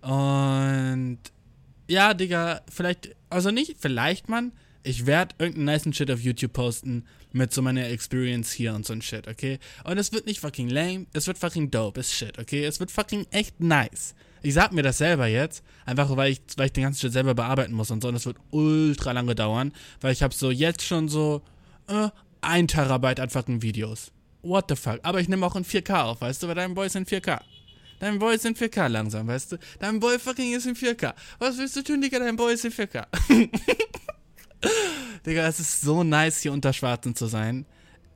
[0.00, 1.18] Und
[1.88, 7.04] ja, Digga, vielleicht, also nicht, vielleicht, Mann, ich werde irgendeinen niceen Shit auf YouTube posten
[7.32, 9.58] mit so meiner Experience hier und so ein Shit, okay?
[9.84, 12.64] Und es wird nicht fucking lame, es wird fucking dope as shit, okay?
[12.64, 14.14] Es wird fucking echt nice.
[14.42, 17.34] Ich sag mir das selber jetzt, einfach weil ich, weil ich den ganzen Shit selber
[17.34, 18.08] bearbeiten muss und so.
[18.08, 21.42] Und es wird ultra lange dauern, weil ich habe so jetzt schon so
[21.86, 22.08] äh,
[22.40, 24.10] ein Terabyte an fucking Videos.
[24.42, 24.98] What the fuck?
[25.04, 27.40] Aber ich nehme auch in 4K auf, weißt du, weil dein Boy ist in 4K.
[28.00, 29.58] Dein Boy ist in 4K langsam, weißt du?
[29.78, 31.14] Dein Boy fucking ist in 4K.
[31.38, 32.18] Was willst du tun, Digga?
[32.18, 33.06] Dein Boy ist in 4K.
[35.24, 37.64] Digga, es ist so nice, hier unter Schwarzen zu sein.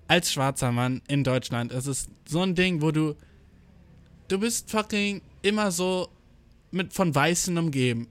[0.09, 1.71] Als schwarzer Mann in Deutschland.
[1.71, 3.15] Es ist so ein Ding, wo du.
[4.27, 6.09] Du bist fucking immer so
[6.71, 8.09] mit von Weißen umgeben.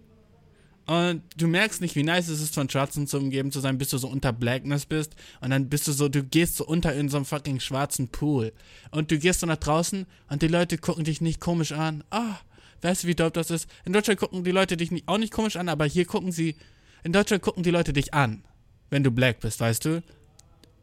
[0.88, 3.90] Und du merkst nicht, wie nice es ist, von Schwarzen zu umgeben zu sein, bis
[3.90, 5.16] du so unter Blackness bist.
[5.42, 8.54] Und dann bist du so, du gehst so unter in so einem fucking schwarzen Pool.
[8.92, 12.04] Und du gehst so nach draußen und die Leute gucken dich nicht komisch an.
[12.12, 13.68] Ah, oh, weißt du, wie dope das ist?
[13.84, 16.56] In Deutschland gucken die Leute dich auch nicht komisch an, aber hier gucken sie,
[17.04, 18.44] in Deutschland gucken die Leute dich an,
[18.92, 20.04] wenn du black bist, weißt du?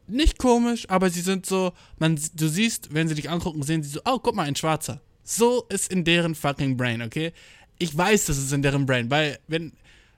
[0.07, 3.89] Nicht komisch, aber sie sind so, man, du siehst, wenn sie dich angucken, sehen sie
[3.89, 5.01] so, oh, guck mal, ein Schwarzer.
[5.23, 7.31] So ist in deren fucking Brain, okay?
[7.77, 9.73] Ich weiß, das ist in deren Brain, weil, wenn,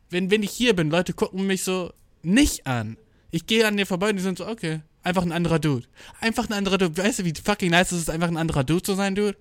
[0.09, 1.91] wenn, wenn ich hier bin, Leute gucken mich so
[2.23, 2.97] nicht an.
[3.31, 5.87] Ich gehe an dir vorbei und die sind so, okay, einfach ein anderer Dude.
[6.21, 6.97] Einfach ein anderer Dude.
[6.97, 9.37] Weißt du, wie fucking nice es ist, einfach ein anderer Dude zu sein, Dude?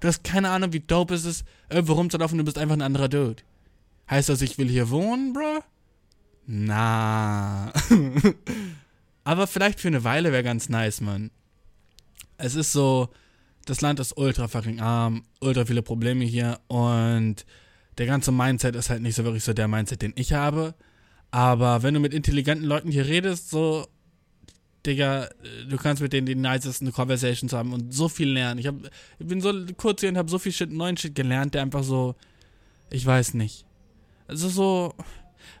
[0.00, 3.08] Du hast keine Ahnung, wie dope es ist, irgendwo rumzulaufen du bist einfach ein anderer
[3.08, 3.42] Dude.
[4.10, 5.62] Heißt das, ich will hier wohnen, bro?
[6.46, 7.72] Na.
[9.24, 11.30] Aber vielleicht für eine Weile wäre ganz nice, Mann.
[12.36, 13.10] Es ist so,
[13.64, 17.44] das Land ist ultra fucking arm, ultra viele Probleme hier und
[17.98, 20.74] der ganze Mindset ist halt nicht so wirklich so der Mindset, den ich habe.
[21.30, 23.86] Aber wenn du mit intelligenten Leuten hier redest, so,
[24.84, 25.28] Digga,
[25.68, 28.58] du kannst mit denen die nicesten Conversations haben und so viel lernen.
[28.58, 28.74] Ich, hab,
[29.18, 31.84] ich bin so kurz hier und habe so viel Shit, neuen Shit gelernt, der einfach
[31.84, 32.14] so,
[32.90, 33.64] ich weiß nicht.
[34.26, 34.94] Also so,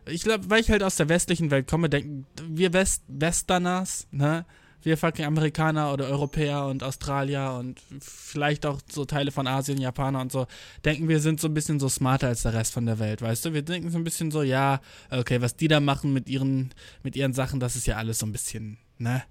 [0.06, 4.44] ich glaube, weil ich halt aus der westlichen Welt komme, denken wir West Westerners, ne?
[4.84, 10.20] Wir fucking Amerikaner oder Europäer und Australier und vielleicht auch so Teile von Asien, Japaner
[10.20, 10.46] und so,
[10.84, 13.44] denken wir sind so ein bisschen so smarter als der Rest von der Welt, weißt
[13.44, 13.52] du?
[13.52, 17.16] Wir denken so ein bisschen so, ja, okay, was die da machen mit ihren, mit
[17.16, 19.22] ihren Sachen, das ist ja alles so ein bisschen, ne?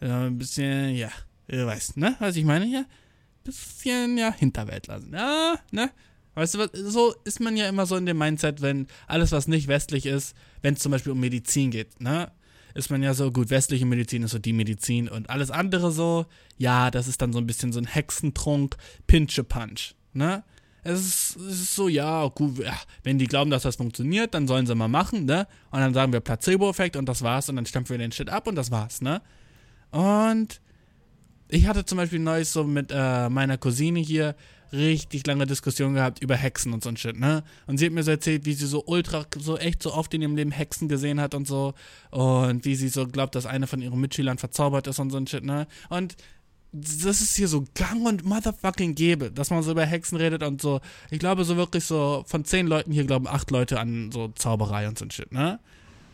[0.00, 1.10] Ein bisschen, ja,
[1.48, 2.16] ihr weißt, ne?
[2.18, 2.86] Was ich meine hier?
[3.44, 5.90] Bisschen, ja, Hinterwäldler sind, ja, ne?
[6.34, 9.66] Weißt du, so ist man ja immer so in dem Mindset, wenn alles, was nicht
[9.66, 12.30] westlich ist, wenn es zum Beispiel um Medizin geht, ne?
[12.74, 16.26] Ist man ja so, gut, westliche Medizin ist so die Medizin und alles andere so,
[16.56, 18.76] ja, das ist dann so ein bisschen so ein Hexentrunk,
[19.06, 20.44] Pinche-Punch, ne?
[20.84, 24.46] Es ist, es ist, so, ja, gut, ja, wenn die glauben, dass das funktioniert, dann
[24.46, 25.46] sollen sie mal machen, ne?
[25.70, 28.46] Und dann sagen wir Placebo-Effekt und das war's und dann stampfen wir den Shit ab
[28.46, 29.20] und das war's, ne?
[29.90, 30.60] Und
[31.48, 34.36] ich hatte zum Beispiel neues so mit äh, meiner Cousine hier,
[34.72, 37.42] richtig lange Diskussion gehabt über Hexen und so ein Shit, ne?
[37.66, 40.22] Und sie hat mir so erzählt, wie sie so ultra, so echt so oft in
[40.22, 41.74] ihrem Leben Hexen gesehen hat und so.
[42.10, 45.26] Und wie sie so glaubt, dass eine von ihren Mitschülern verzaubert ist und so ein
[45.26, 45.66] Shit, ne?
[45.88, 46.16] Und
[46.72, 50.60] das ist hier so gang und motherfucking gäbe, dass man so über Hexen redet und
[50.60, 50.80] so.
[51.10, 54.86] Ich glaube so wirklich so, von zehn Leuten hier glauben acht Leute an so Zauberei
[54.86, 55.60] und so ein Shit, ne?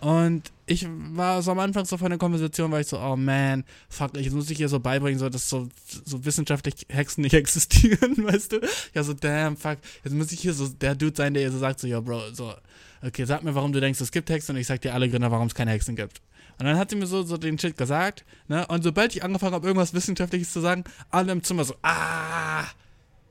[0.05, 3.64] Und ich war so am Anfang so von der Konversation, war ich so, oh man,
[3.88, 5.67] fuck, jetzt muss ich hier so beibringen, so, dass so,
[6.05, 8.61] so wissenschaftlich Hexen nicht existieren, weißt du?
[8.93, 11.81] Ja, so, damn, fuck, jetzt muss ich hier so der Dude sein, der so sagt,
[11.81, 12.53] so, ja, Bro, so,
[13.01, 15.31] okay, sag mir, warum du denkst, es gibt Hexen und ich sag dir alle Gründe,
[15.31, 16.21] warum es keine Hexen gibt.
[16.59, 18.67] Und dann hat sie mir so, so den Shit gesagt, ne?
[18.67, 22.64] Und sobald ich angefangen habe, irgendwas Wissenschaftliches zu sagen, alle im Zimmer so, ah,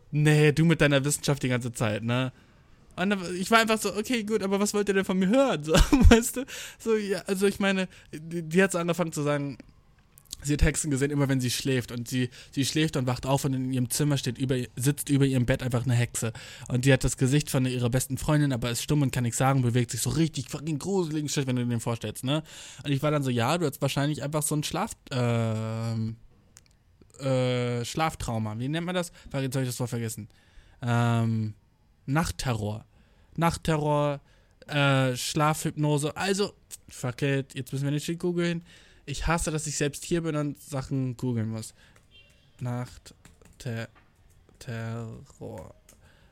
[0.09, 2.33] nee, du mit deiner Wissenschaft die ganze Zeit, ne?
[2.95, 5.63] Und ich war einfach so, okay, gut, aber was wollt ihr denn von mir hören?
[5.63, 5.73] So,
[6.09, 6.45] weißt du?
[6.79, 9.57] So, ja, also ich meine, die, die hat so angefangen zu sagen,
[10.45, 11.91] sie hat Hexen gesehen, immer wenn sie schläft.
[11.91, 15.25] Und sie, sie schläft und wacht auf und in ihrem Zimmer steht über, sitzt über
[15.25, 16.33] ihrem Bett einfach eine Hexe.
[16.67, 19.37] Und die hat das Gesicht von ihrer besten Freundin, aber ist stumm und kann nichts
[19.37, 22.43] sagen, bewegt sich so richtig fucking gruseligen Shit, wenn du dir den vorstellst, ne?
[22.83, 25.93] Und ich war dann so, ja, du hast wahrscheinlich einfach so ein Schlaf, äh,
[27.19, 28.57] äh, Schlaftrauma.
[28.59, 29.11] Wie nennt man das?
[29.33, 30.27] Jetzt habe ich das Wort vergessen.
[30.81, 31.53] Ähm,
[32.05, 32.85] Nachtterror.
[33.35, 34.21] Nachtterror,
[34.67, 36.15] äh, Schlafhypnose.
[36.15, 36.53] Also,
[36.89, 38.63] fuck it, jetzt müssen wir nicht googeln.
[39.05, 41.73] Ich hasse, dass ich selbst hier bin und Sachen googeln muss.
[42.59, 43.87] Nachtterror.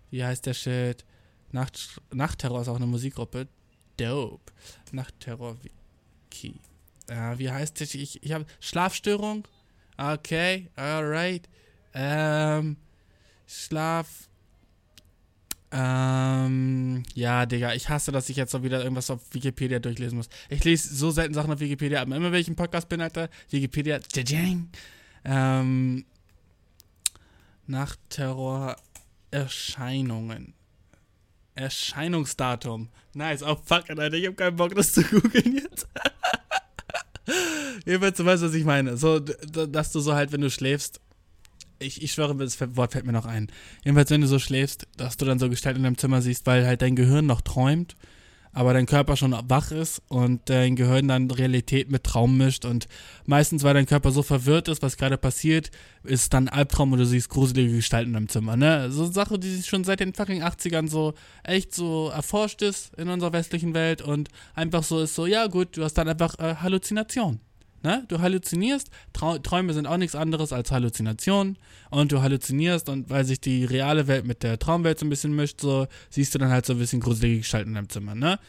[0.10, 1.06] Wie heißt der Shit?
[1.52, 3.48] Nacht, Nachtterror ist auch eine Musikgruppe.
[3.98, 4.54] Dope.
[4.92, 6.60] Nachtterror Wiki.
[7.10, 7.88] Ja, wie heißt der?
[7.94, 9.48] Ich, ich habe Schlafstörung.
[9.98, 11.50] Okay, alright.
[11.94, 12.78] Ähm,
[13.48, 14.30] Schlaf.
[15.74, 20.28] Ähm, ja, Digga, ich hasse, dass ich jetzt so wieder irgendwas auf Wikipedia durchlesen muss.
[20.50, 23.30] Ich lese so selten Sachen auf Wikipedia, aber immer wenn ich im Podcast bin, Alter,
[23.50, 24.70] Wikipedia, tsching,
[25.24, 26.04] ähm,
[27.68, 30.56] nach Terrorerscheinungen.
[31.56, 32.90] Erscheinungsdatum.
[33.14, 33.44] Nice.
[33.44, 35.88] Oh fuck, Alter, ich hab keinen Bock, das zu googeln jetzt.
[37.86, 38.98] Jedenfalls, du weißt, was ich meine.
[38.98, 41.00] So, dass du so halt, wenn du schläfst,
[41.82, 43.48] ich, ich schwöre, das Wort fällt mir noch ein.
[43.84, 46.66] Jedenfalls, wenn du so schläfst, dass du dann so Gestalt in deinem Zimmer siehst, weil
[46.66, 47.96] halt dein Gehirn noch träumt
[48.54, 52.88] aber dein Körper schon wach ist und dein Gehirn dann Realität mit Traum mischt und
[53.26, 55.72] meistens, weil dein Körper so verwirrt ist, was gerade passiert,
[56.04, 58.92] ist dann Albtraum und du siehst gruselige Gestalten in deinem Zimmer, ne?
[58.92, 61.14] So eine Sache, die schon seit den fucking 80ern so
[61.44, 65.78] echt so erforscht ist in unserer westlichen Welt und einfach so ist so, ja gut,
[65.78, 67.40] du hast dann einfach äh, Halluzination.
[67.84, 68.06] Ne?
[68.08, 71.58] Du halluzinierst, Trau Träume sind auch nichts anderes als Halluzinationen
[71.90, 75.36] und du halluzinierst und weil sich die reale Welt mit der Traumwelt so ein bisschen
[75.36, 78.40] mischt, so siehst du dann halt so ein bisschen gruselige Gestalten in deinem Zimmer, ne?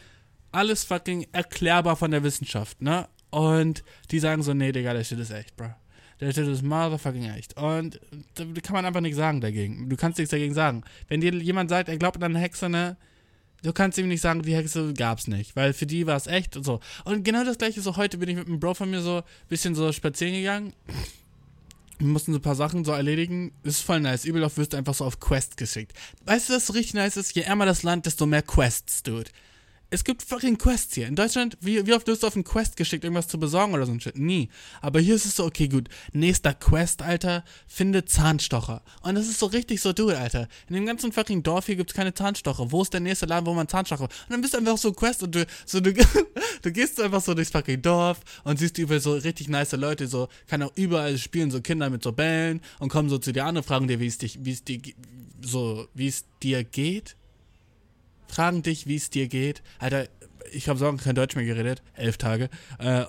[0.51, 3.09] Alles fucking erklärbar von der Wissenschaft, ne?
[3.31, 5.71] Und die sagen so, nee, Digga, der Shit ist echt, bro.
[6.21, 7.57] Der Shit ist motherfucking echt.
[7.57, 7.99] Und
[8.35, 9.89] da kann man einfach nichts sagen dagegen.
[9.89, 10.85] Du kannst nichts dagegen sagen.
[11.09, 12.99] Wenn dir jemand sagt, er glaubt an eine Hexe, ne?
[13.63, 16.57] Du kannst ihm nicht sagen, die Hexe gab's nicht, weil für die war es echt
[16.57, 16.81] und so.
[17.05, 19.23] Und genau das gleiche so heute bin ich mit einem Bro von mir so ein
[19.49, 20.73] bisschen so spazieren gegangen.
[21.99, 23.53] Wir mussten so ein paar Sachen so erledigen.
[23.63, 24.25] Das ist voll nice.
[24.25, 25.93] Übel oft wirst du einfach so auf Quests geschickt.
[26.25, 27.37] Weißt du, was so richtig nice ist?
[27.37, 29.31] Je ärmer das Land, desto mehr Quests, dude.
[29.93, 31.07] Es gibt fucking Quests hier.
[31.07, 33.85] In Deutschland, wie, wie oft wirst du auf einen Quest geschickt, irgendwas zu besorgen oder
[33.85, 34.19] so ein Shit?
[34.19, 34.49] Nie.
[34.81, 35.91] Aber hier ist es so, okay, gut.
[36.15, 38.81] Nächster Quest, Alter, finde Zahnstocher.
[39.03, 40.49] Und das ist so richtig so, du, Alter.
[40.71, 42.73] In dem ganzen fucking Dorf hier gibt's keine Zahnstocher.
[42.73, 44.05] Wo ist der nächste Laden, wo man Zahnstocher?
[44.05, 45.93] Und dann bist du einfach so Quest und du, so, du,
[46.63, 50.29] du gehst einfach so durchs fucking Dorf und siehst überall so richtig nice Leute, so,
[50.47, 53.59] kann auch überall spielen so Kinder mit so Bällen und kommen so zu dir an
[53.59, 54.81] und fragen dir, wie es dich, wie es dir,
[55.43, 57.15] so, wie es dir geht
[58.33, 59.63] fragen dich, wie es dir geht.
[59.79, 60.09] Alter,
[60.53, 61.83] ich habe so kein Deutsch mehr geredet.
[61.95, 62.49] Elf Tage.
[62.79, 63.05] Äh,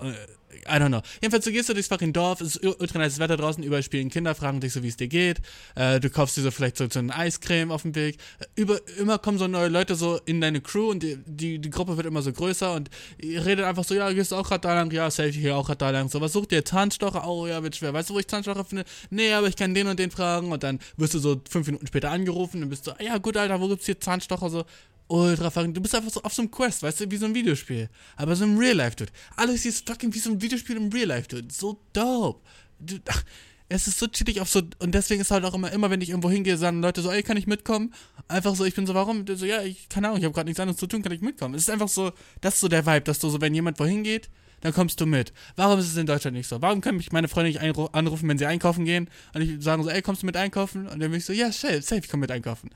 [0.68, 1.02] I don't know.
[1.22, 4.10] Jedenfalls, du gehst du durchs fucking Dorf, es ist ultra nice Wetter draußen, überall spielen
[4.10, 5.42] Kinder, fragen dich so, wie es dir geht.
[5.76, 8.18] Äh, du kaufst dir so vielleicht so, so eine Eiscreme auf dem Weg.
[8.40, 11.70] Äh, über, immer kommen so neue Leute so in deine Crew und die, die, die
[11.70, 14.62] Gruppe wird immer so größer und ihr redet einfach so, ja, gehst du auch gerade
[14.62, 14.92] da lang?
[14.92, 16.10] Ja, safe, hier auch gerade da lang.
[16.10, 16.64] So, was sucht ihr?
[16.64, 17.28] Zahnstocher?
[17.28, 17.94] Oh, ja, wird schwer.
[17.94, 18.86] Weißt du, wo ich Zahnstocher finde?
[19.10, 21.88] Nee, aber ich kann den und den fragen und dann wirst du so fünf Minuten
[21.88, 24.50] später angerufen und bist so, ja, gut, Alter, wo gibt's hier Zahnstocher?
[24.50, 24.66] So,
[25.14, 25.74] ultra fucking.
[25.74, 27.90] Du bist einfach so auf so einem Quest, weißt du, wie so ein Videospiel.
[28.16, 29.12] Aber so im Real Life, dude.
[29.36, 31.54] Alles hier ist fucking wie so ein Videospiel im Real Life, dude.
[31.54, 32.42] So dope.
[32.80, 33.24] Dude, ach,
[33.70, 34.62] es ist so chillig auf so.
[34.80, 37.22] Und deswegen ist halt auch immer, immer wenn ich irgendwo hingehe, sagen Leute so, ey,
[37.22, 37.94] kann ich mitkommen?
[38.28, 39.26] Einfach so, ich bin so, warum?
[39.28, 41.54] So, ja, ich, keine Ahnung, ich habe gerade nichts anderes zu tun, kann ich mitkommen?
[41.54, 44.04] Es ist einfach so, das ist so der Vibe, dass du so, wenn jemand wohin
[44.04, 44.30] geht,
[44.62, 45.34] dann kommst du mit.
[45.56, 46.62] Warum ist es in Deutschland nicht so?
[46.62, 49.10] Warum können mich meine Freunde nicht anrufen, wenn sie einkaufen gehen?
[49.34, 50.88] Und ich sagen so, ey, kommst du mit einkaufen?
[50.88, 52.70] Und dann bin ich so, ja, safe, ich komm mit einkaufen.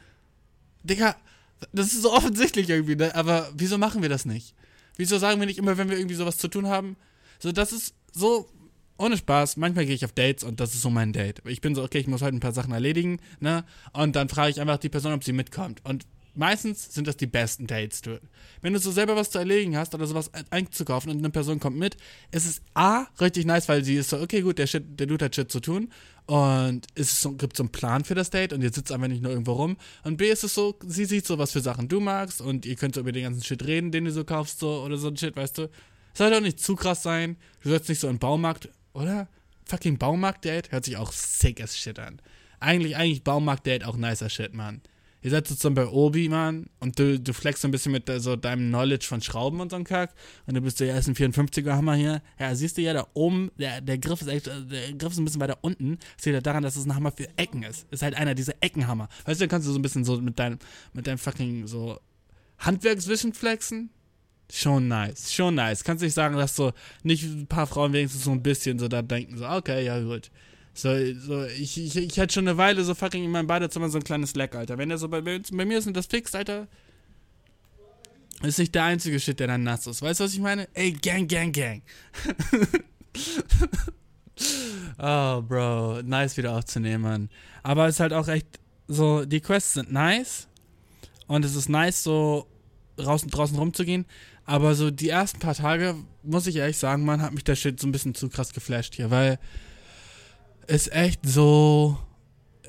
[0.83, 1.15] Digga,
[1.71, 3.15] das ist so offensichtlich irgendwie, ne?
[3.15, 4.53] aber wieso machen wir das nicht?
[4.95, 6.97] Wieso sagen wir nicht immer, wenn wir irgendwie sowas zu tun haben?
[7.39, 8.49] So, das ist so,
[8.97, 11.41] ohne Spaß, manchmal gehe ich auf Dates und das ist so mein Date.
[11.45, 13.63] Ich bin so, okay, ich muss heute ein paar Sachen erledigen, ne?
[13.93, 15.85] Und dann frage ich einfach die Person, ob sie mitkommt.
[15.85, 18.01] Und meistens sind das die besten Dates.
[18.01, 18.19] Du.
[18.61, 21.77] Wenn du so selber was zu erledigen hast oder sowas einzukaufen und eine Person kommt
[21.77, 21.97] mit,
[22.31, 25.25] ist es A, richtig nice, weil sie ist so, okay, gut, der, Shit, der Dude
[25.25, 25.89] hat Shit zu tun
[26.27, 29.23] und es so, gibt so einen Plan für das Date und ihr sitzt einfach nicht
[29.23, 29.77] nur irgendwo rum.
[30.03, 32.75] Und B ist es so, sie sieht so, was für Sachen du magst und ihr
[32.75, 35.17] könnt so über den ganzen Shit reden, den du so kaufst, so oder so ein
[35.17, 35.69] Shit, weißt du.
[36.13, 37.37] Soll doch nicht zu krass sein.
[37.61, 39.27] Du sollst nicht so im Baumarkt, oder?
[39.65, 42.21] Fucking Baumarkt-Date hört sich auch sick as shit an.
[42.59, 44.81] Eigentlich, eigentlich Baumarkt-Date auch nicer Shit, Mann.
[45.27, 48.37] Ihr seid sozusagen bei Obi, Mann, und du, du flexst so ein bisschen mit so
[48.37, 50.13] deinem Knowledge von Schrauben und so einem Kack.
[50.45, 52.21] Und du bist so, ja, ist ein 54er Hammer hier.
[52.39, 55.25] Ja, siehst du ja, da oben, der, der Griff ist echt, der Griff ist ein
[55.25, 55.99] bisschen weiter unten.
[56.15, 57.85] Das liegt daran, dass es ein Hammer für Ecken ist.
[57.91, 59.09] Ist halt einer dieser Eckenhammer.
[59.25, 60.59] Weißt du, dann kannst du so ein bisschen so mit deinem,
[60.93, 61.99] mit deinem fucking so
[62.59, 63.89] Handwerkswissen flexen.
[64.49, 65.83] Schon nice, schon nice.
[65.83, 66.71] Kannst nicht sagen, dass so
[67.03, 70.31] nicht ein paar Frauen wenigstens so ein bisschen so da denken, so, okay, ja, gut.
[70.77, 73.97] So, so ich, ich, ich hatte schon eine Weile so fucking in meinem Badezimmer so
[73.97, 74.77] ein kleines Leck, Alter.
[74.77, 76.67] Wenn der so bei, bei mir ist und das fixt, Alter,
[78.43, 80.03] ist nicht der einzige Shit, der dann nass ist.
[80.03, 80.67] Weißt du, was ich meine?
[80.75, 81.81] Ey, Gang, Gang, Gang.
[84.99, 87.29] oh, Bro, nice wieder aufzunehmen, Mann.
[87.63, 90.47] Aber es ist halt auch echt so, die Quests sind nice.
[91.25, 92.45] Und es ist nice, so
[92.97, 94.05] draußen, draußen rumzugehen.
[94.45, 97.79] Aber so die ersten paar Tage, muss ich ehrlich sagen, man hat mich der Shit
[97.79, 99.39] so ein bisschen zu krass geflasht hier, weil
[100.67, 101.97] ist echt so.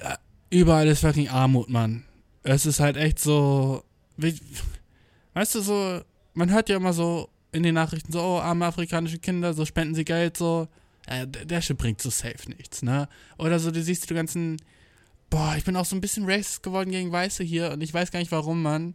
[0.00, 0.18] Ja,
[0.50, 2.04] überall ist fucking Armut, Mann.
[2.42, 3.82] Es ist halt echt so.
[4.16, 4.34] Wie,
[5.34, 6.00] weißt du, so.
[6.34, 9.94] Man hört ja immer so in den Nachrichten so, oh, arme afrikanische Kinder, so spenden
[9.94, 10.68] sie Geld, so.
[11.08, 13.08] Der, der Shit bringt so safe nichts, ne?
[13.38, 14.58] Oder so, du siehst die ganzen.
[15.30, 18.11] Boah, ich bin auch so ein bisschen racist geworden gegen Weiße hier und ich weiß
[18.11, 18.94] gar nicht warum, Mann.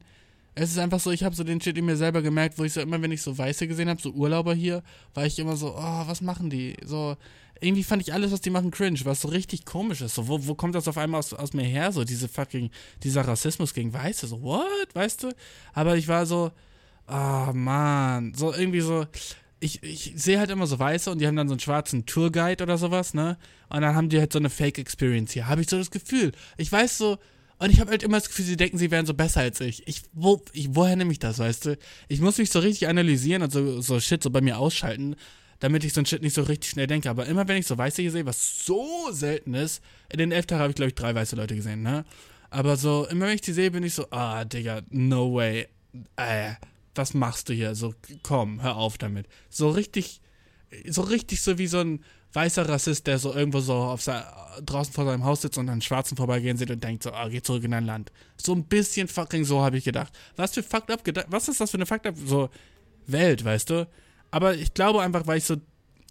[0.55, 2.73] Es ist einfach so, ich habe so den Shit in mir selber gemerkt, wo ich
[2.73, 5.75] so immer, wenn ich so Weiße gesehen habe, so Urlauber hier, war ich immer so,
[5.75, 6.75] oh, was machen die?
[6.85, 7.17] So,
[7.63, 10.15] irgendwie fand ich alles, was die machen, cringe, was so richtig komisch ist.
[10.15, 11.91] So, wo, wo kommt das auf einmal aus, aus mir her?
[11.91, 12.69] So, diese fucking,
[13.04, 14.28] dieser Rassismus gegen Weiße.
[14.28, 14.93] So, what?
[14.93, 15.34] Weißt du?
[15.73, 16.52] Aber ich war so,
[17.08, 18.34] ah, oh, man.
[18.34, 19.06] So, irgendwie so,
[19.60, 22.63] ich, ich sehe halt immer so Weiße und die haben dann so einen schwarzen Tourguide
[22.63, 23.38] oder sowas, ne?
[23.69, 25.47] Und dann haben die halt so eine Fake-Experience hier.
[25.47, 26.34] Habe ich so das Gefühl.
[26.58, 27.17] Ich weiß so,
[27.60, 29.88] und ich habe halt immer das Gefühl, sie denken, sie wären so besser als ich.
[29.88, 31.78] Ich, wo, ich woher nehme ich das, weißt du?
[32.10, 35.15] Ich muss mich so richtig analysieren und so, so Shit so bei mir ausschalten,
[35.63, 37.10] damit ich so ein Shit nicht so richtig schnell denke.
[37.10, 40.45] Aber immer wenn ich so Weiße hier sehe, was so selten ist, in den elf
[40.45, 42.04] Tagen habe ich, glaube ich, drei weiße Leute gesehen, ne?
[42.49, 45.69] Aber so, immer wenn ich die sehe, bin ich so, ah, Digga, no way.
[46.17, 46.56] Äh,
[46.95, 47.76] was machst du hier?
[47.76, 49.26] So, komm, hör auf damit.
[49.49, 50.19] So richtig,
[50.86, 54.21] so richtig so wie so ein weißer Rassist, der so irgendwo so auf sein,
[54.65, 57.41] draußen vor seinem Haus sitzt und einen Schwarzen vorbeigehen sieht und denkt so, ah, geh
[57.41, 58.12] zurück in dein Land.
[58.36, 60.12] So ein bisschen fucking so habe ich gedacht.
[60.36, 62.49] Was für fucked up was ist das für eine fucked up so
[63.08, 63.88] Welt, weißt du?
[64.34, 65.58] Aber ich glaube einfach, weil ich so,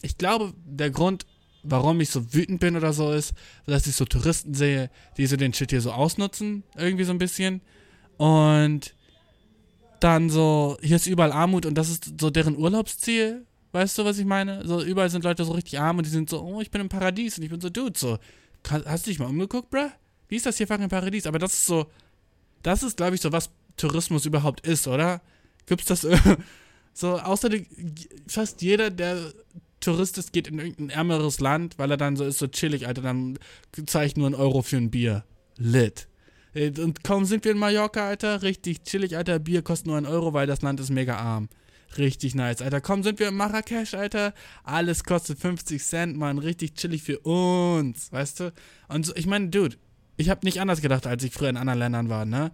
[0.00, 1.26] ich glaube, der Grund,
[1.64, 3.34] warum ich so wütend bin oder so ist,
[3.66, 7.18] dass ich so Touristen sehe, die so den Shit hier so ausnutzen, irgendwie so ein
[7.18, 7.62] bisschen.
[8.18, 8.94] Und
[9.98, 13.44] dann so, hier ist überall Armut und das ist so deren Urlaubsziel.
[13.72, 14.64] Weißt du, was ich meine?
[14.68, 16.88] So, überall sind Leute so richtig arm und die sind so, oh, ich bin im
[16.88, 18.18] Paradies und ich bin so, Dude, so,
[18.70, 19.90] hast du dich mal umgeguckt, bruh?
[20.28, 21.26] Wie ist das hier fucking Paradies?
[21.26, 21.86] Aber das ist so,
[22.62, 25.22] das ist, glaube ich, so, was Tourismus überhaupt ist, oder?
[25.66, 26.06] Gibt's das
[26.92, 27.50] so, außer
[28.26, 29.32] fast jeder, der
[29.80, 33.02] Tourist ist, geht in irgendein ärmeres Land, weil er dann so ist, so chillig, Alter,
[33.02, 33.38] dann
[33.86, 35.24] zahle ich nur einen Euro für ein Bier.
[35.56, 36.08] Lit.
[36.54, 40.06] Äh, und kaum sind wir in Mallorca, Alter, richtig chillig, Alter, Bier kostet nur einen
[40.06, 41.48] Euro, weil das Land ist mega arm.
[41.98, 42.80] Richtig nice, Alter.
[42.80, 44.32] Komm, sind wir in Marrakesch, Alter.
[44.64, 46.38] Alles kostet 50 Cent, Mann.
[46.38, 48.52] Richtig chillig für uns, weißt du?
[48.88, 49.76] Und so, ich meine, Dude,
[50.16, 52.50] ich habe nicht anders gedacht, als ich früher in anderen Ländern war, ne?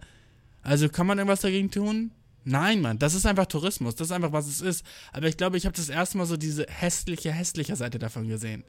[0.61, 2.11] Also kann man irgendwas dagegen tun?
[2.49, 4.83] Nein, Mann, das ist einfach Tourismus, das ist einfach, was es ist.
[5.13, 8.63] Aber ich glaube, ich habe das erste Mal so diese hässliche, hässliche Seite davon gesehen.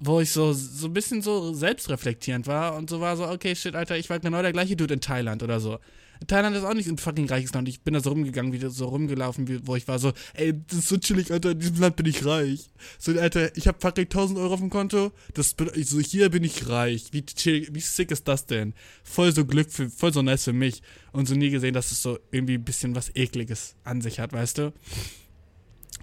[0.00, 3.76] Wo ich so, so ein bisschen so selbstreflektierend war und so war so, okay, shit,
[3.76, 5.78] Alter, ich war genau der gleiche Dude in Thailand oder so.
[6.26, 7.68] Thailand ist auch nicht ein fucking reiches Land.
[7.68, 10.80] Ich bin da so rumgegangen, wie so rumgelaufen, wie, wo ich war so, ey, das
[10.80, 12.70] ist so chillig, Alter, in diesem Land bin ich reich.
[12.98, 16.68] So, Alter, ich hab fucking 1000 Euro auf dem Konto, das so, hier bin ich
[16.68, 17.08] reich.
[17.12, 18.74] Wie chill, wie sick ist das denn?
[19.02, 20.82] Voll so Glück, für, voll so nice für mich.
[21.12, 24.32] Und so nie gesehen, dass es so irgendwie ein bisschen was Ekliges an sich hat,
[24.32, 24.72] weißt du?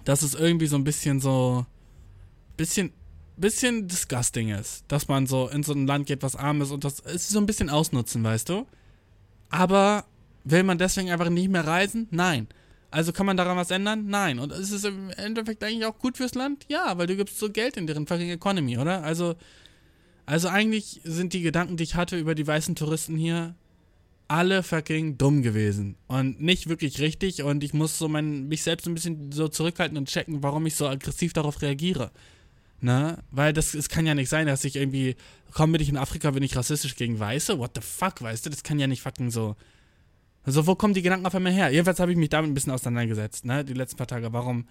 [0.04, 1.66] Dass es irgendwie so ein bisschen so,
[2.56, 2.92] bisschen,
[3.36, 4.84] bisschen disgusting ist.
[4.88, 7.38] Dass man so in so ein Land geht, was arm ist und das ist so
[7.38, 8.66] ein bisschen ausnutzen, weißt du?
[9.52, 10.06] Aber
[10.44, 12.08] will man deswegen einfach nicht mehr reisen?
[12.10, 12.48] Nein.
[12.90, 14.06] Also kann man daran was ändern?
[14.08, 14.38] Nein.
[14.38, 16.66] Und ist es im Endeffekt eigentlich auch gut fürs Land?
[16.68, 19.04] Ja, weil du gibst so Geld in deren fucking Economy, oder?
[19.04, 19.36] Also,
[20.26, 23.54] also eigentlich sind die Gedanken, die ich hatte über die weißen Touristen hier,
[24.26, 25.96] alle fucking dumm gewesen.
[26.08, 27.42] Und nicht wirklich richtig.
[27.42, 30.76] Und ich muss so mein, mich selbst ein bisschen so zurückhalten und checken, warum ich
[30.76, 32.10] so aggressiv darauf reagiere.
[32.82, 33.18] Ne?
[33.30, 35.14] Weil das, es kann ja nicht sein, dass ich irgendwie,
[35.52, 37.58] komm bin ich in Afrika, bin ich rassistisch gegen Weiße?
[37.58, 38.50] What the fuck, weißt du?
[38.50, 39.54] Das kann ja nicht fucking so.
[40.44, 41.70] Also, wo kommen die Gedanken auf einmal her?
[41.70, 43.64] Jedenfalls habe ich mich damit ein bisschen auseinandergesetzt, ne?
[43.64, 44.32] Die letzten paar Tage.
[44.32, 44.66] Warum,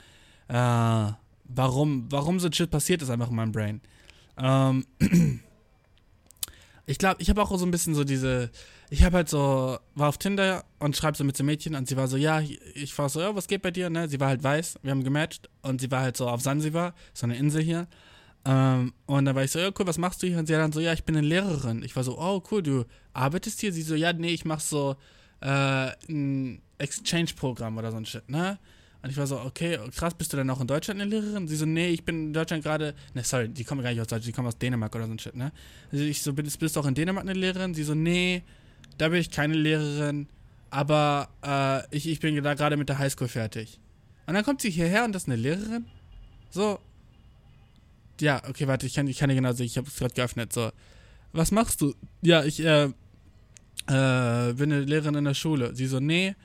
[0.50, 1.12] äh,
[1.46, 3.80] warum, warum so Shit passiert ist einfach in meinem Brain.
[4.38, 4.86] Ähm,
[6.86, 8.52] ich glaube, ich habe auch so ein bisschen so diese,
[8.92, 11.96] ich habe halt so, war auf Tinder und schreibe so mit so Mädchen und sie
[11.96, 12.42] war so, ja,
[12.76, 14.10] ich war so, ja, was geht bei dir, ne?
[14.10, 17.26] Sie war halt weiß, wir haben gematcht und sie war halt so auf Sansibar, so
[17.26, 17.88] eine Insel hier.
[18.44, 20.38] Ähm, und dann war ich so, ja, cool, was machst du hier?
[20.38, 21.84] Und sie dann so, ja, ich bin eine Lehrerin.
[21.84, 23.72] Ich war so, oh, cool, du arbeitest hier?
[23.72, 24.98] Sie so, ja, nee, ich mach so
[25.40, 28.60] äh, ein Exchange-Programm oder so ein Shit, ne?
[29.04, 31.48] Und ich war so, okay, krass, bist du denn auch in Deutschland eine Lehrerin?
[31.48, 34.08] Sie so, nee, ich bin in Deutschland gerade, ne, sorry, die kommen gar nicht aus
[34.08, 35.54] Deutschland, die kommen aus Dänemark oder so ein Shit, ne?
[35.94, 37.74] Also ich so, bist, bist du auch in Dänemark eine Lehrerin?
[37.74, 38.44] Sie so, nee,
[39.02, 40.28] da bin ich keine Lehrerin,
[40.70, 43.80] aber äh, ich, ich bin da gerade mit der Highschool fertig.
[44.28, 45.88] Und dann kommt sie hierher und das ist eine Lehrerin?
[46.52, 46.80] So.
[48.20, 50.54] Ja, okay, warte, ich kann, ich kann dir genau sehen, ich habe es gerade geöffnet,
[50.54, 50.70] so.
[51.34, 51.96] Was machst du?
[52.22, 55.76] Ja, ich, äh, äh, bin eine Lehrerin in der Schule.
[55.76, 56.36] Sie so, nee,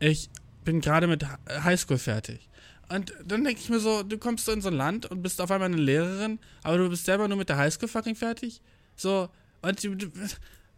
[0.00, 0.30] ich
[0.64, 2.48] bin gerade mit Highschool fertig.
[2.88, 5.50] Und dann denke ich mir so, du kommst in so ein Land und bist auf
[5.50, 8.62] einmal eine Lehrerin, aber du bist selber nur mit der Highschool fucking fertig?
[8.96, 9.28] So,
[9.60, 9.78] und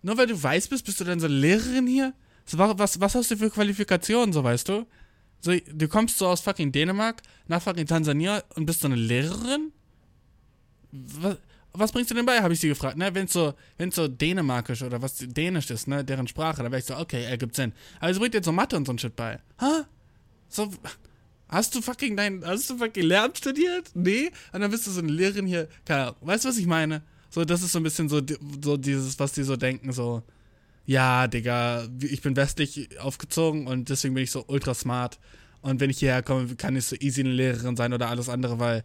[0.02, 2.14] nur weil du weiß bist, bist du dann so Lehrerin hier?
[2.52, 4.86] Was, was hast du für Qualifikationen, so weißt du?
[5.40, 9.72] So, du kommst so aus fucking Dänemark nach fucking Tansania und bist so eine Lehrerin?
[10.92, 11.38] Was,
[11.72, 13.14] was bringst du denn bei, habe ich sie gefragt, ne?
[13.14, 16.04] Wenn es so, wenn's so dänemarkisch oder was dänisch ist, ne?
[16.04, 17.72] Deren Sprache, da wäre ich so, okay, ergibt Sinn.
[18.00, 19.38] Aber sie bringt jetzt so Mathe und so ein Shit bei.
[19.60, 19.84] Hä?
[20.48, 20.70] So,
[21.48, 23.90] hast du fucking dein, hast du fucking Lehramt studiert?
[23.94, 24.32] Nee?
[24.52, 27.02] Und dann bist du so eine Lehrerin hier, keine Ahnung, weißt du, was ich meine?
[27.30, 28.20] So, das ist so ein bisschen so,
[28.62, 30.22] so dieses, was die so denken, so,
[30.84, 35.18] ja, Digga, ich bin westlich aufgezogen und deswegen bin ich so ultra smart
[35.62, 38.58] Und wenn ich hierher komme, kann ich so easy eine Lehrerin sein oder alles andere,
[38.58, 38.82] weil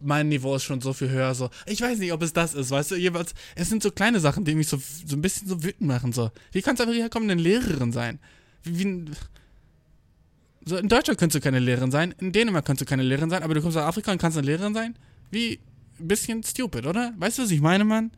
[0.00, 1.34] mein Niveau ist schon so viel höher.
[1.34, 2.96] So, ich weiß nicht, ob es das ist, weißt du?
[2.96, 4.76] Jeweils, es sind so kleine Sachen, die mich so,
[5.06, 6.12] so ein bisschen so wütend machen.
[6.12, 8.18] So, wie kannst du einfach hierher kommen und eine Lehrerin sein?
[8.62, 9.10] Wie, wie,
[10.66, 13.42] so, in Deutschland kannst du keine Lehrerin sein, in Dänemark kannst du keine Lehrerin sein,
[13.42, 14.96] aber du kommst aus Afrika und kannst eine Lehrerin sein?
[15.30, 15.58] Wie,
[16.00, 17.14] ein bisschen stupid, oder?
[17.18, 18.10] Weißt du, was ich meine, Mann?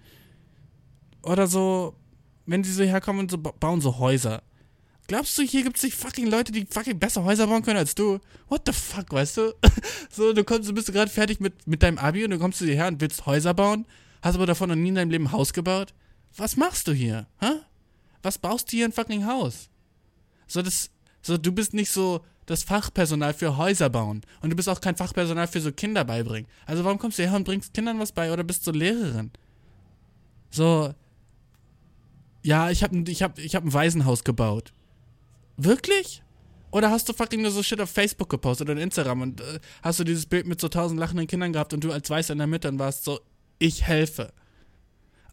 [1.23, 1.95] Oder so,
[2.47, 4.43] wenn sie so herkommen und so bauen so Häuser.
[5.09, 7.95] Glaubst du, hier gibt es nicht fucking Leute, die fucking besser Häuser bauen können als
[7.95, 8.19] du?
[8.49, 9.55] What the fuck, weißt du?
[10.11, 12.67] so, du kommst, du bist gerade fertig mit, mit deinem Abi und du kommst zu
[12.67, 13.85] dir her und willst Häuser bauen,
[14.23, 15.93] hast aber davon noch nie in deinem Leben ein Haus gebaut.
[16.37, 17.27] Was machst du hier?
[17.41, 17.51] Hä?
[18.23, 19.69] Was baust du hier ein fucking Haus?
[20.47, 24.23] So, das, so, du bist nicht so das Fachpersonal für Häuser bauen.
[24.41, 26.49] Und du bist auch kein Fachpersonal für so Kinder beibringen.
[26.67, 29.31] Also warum kommst du her und bringst Kindern was bei oder bist so Lehrerin?
[30.51, 30.95] So,
[32.43, 34.73] ja, ich habe ich hab, ich hab ein Waisenhaus gebaut.
[35.57, 36.23] Wirklich?
[36.71, 40.01] Oder hast du fucking nur so Shit auf Facebook gepostet oder Instagram und äh, hast
[40.01, 42.47] du dieses Bild mit so tausend lachenden Kindern gehabt und du als Weißer in der
[42.47, 43.21] Mitte und warst so,
[43.59, 44.33] ich helfe.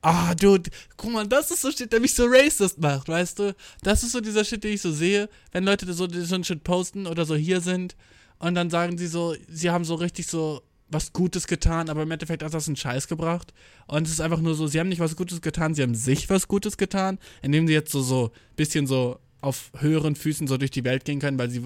[0.01, 3.55] Ah, dude, guck mal, das ist so Shit, der mich so racist macht, weißt du?
[3.83, 6.63] Das ist so dieser Shit, den ich so sehe, wenn Leute so, so einen Shit
[6.63, 7.95] posten oder so hier sind
[8.39, 12.11] und dann sagen sie so, sie haben so richtig so was Gutes getan, aber im
[12.11, 13.53] Endeffekt hat das einen Scheiß gebracht.
[13.87, 16.29] Und es ist einfach nur so, sie haben nicht was Gutes getan, sie haben sich
[16.29, 20.71] was Gutes getan, indem sie jetzt so, so bisschen so auf höheren Füßen so durch
[20.71, 21.61] die Welt gehen können, weil sie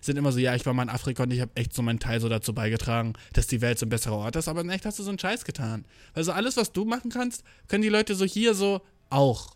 [0.00, 1.98] sind immer so, ja, ich war mal in Afrika und ich habe echt so meinen
[1.98, 4.86] Teil so dazu beigetragen, dass die Welt so ein besserer Ort ist, aber in echt
[4.86, 5.84] hast du so einen Scheiß getan.
[6.14, 9.54] Also alles, was du machen kannst, können die Leute so hier so auch.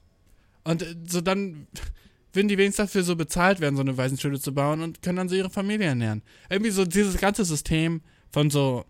[0.62, 1.66] Und äh, so dann
[2.34, 5.28] würden die wenigstens dafür so bezahlt werden, so eine Waisenschule zu bauen und können dann
[5.28, 6.22] so ihre Familie ernähren.
[6.50, 8.84] Irgendwie so dieses ganze System von so,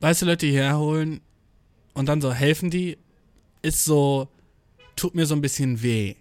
[0.00, 1.20] weißt du, Leute hierher holen
[1.94, 2.98] und dann so helfen die,
[3.62, 4.28] ist so,
[4.96, 6.16] tut mir so ein bisschen weh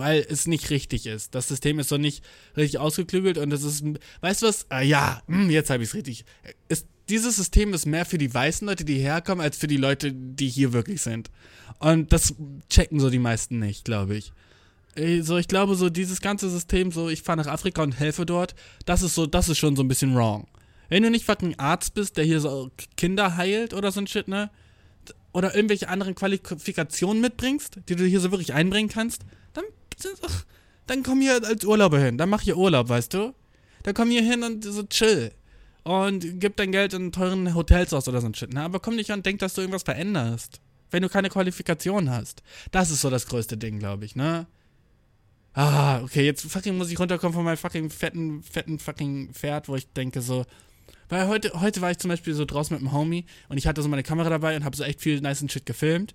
[0.00, 1.34] weil es nicht richtig ist.
[1.34, 2.24] Das System ist so nicht
[2.56, 3.84] richtig ausgeklügelt und es ist,
[4.20, 4.66] weißt du was?
[4.70, 6.24] Ah, ja, hm, jetzt habe ich es richtig.
[6.68, 10.12] Ist, dieses System ist mehr für die weißen Leute, die herkommen, als für die Leute,
[10.12, 11.30] die hier wirklich sind.
[11.78, 12.34] Und das
[12.68, 14.32] checken so die meisten nicht, glaube ich.
[15.20, 18.54] So, ich glaube, so dieses ganze System, so ich fahre nach Afrika und helfe dort,
[18.86, 20.48] das ist so, das ist schon so ein bisschen wrong.
[20.88, 24.26] Wenn du nicht fucking Arzt bist, der hier so Kinder heilt oder so ein Shit,
[24.26, 24.50] ne?
[25.32, 29.22] Oder irgendwelche anderen Qualifikationen mitbringst, die du hier so wirklich einbringen kannst,
[29.52, 29.64] dann
[30.86, 32.18] dann komm hier als Urlauber hin.
[32.18, 33.34] Dann mach hier Urlaub, weißt du?
[33.82, 35.32] Dann komm hier hin und so chill.
[35.82, 38.52] Und gib dein Geld in teuren Hotels aus oder so ein Shit.
[38.52, 38.62] Ne?
[38.62, 40.60] Aber komm nicht und denk, dass du irgendwas veränderst.
[40.90, 42.42] Wenn du keine Qualifikation hast.
[42.70, 44.46] Das ist so das größte Ding, glaube ich, ne?
[45.52, 49.76] Ah, okay, jetzt fucking muss ich runterkommen von meinem fucking fetten, fetten fucking Pferd, wo
[49.76, 50.44] ich denke so.
[51.08, 53.82] Weil heute, heute war ich zum Beispiel so draußen mit einem Homie und ich hatte
[53.82, 56.14] so meine Kamera dabei und habe so echt viel nice Shit gefilmt.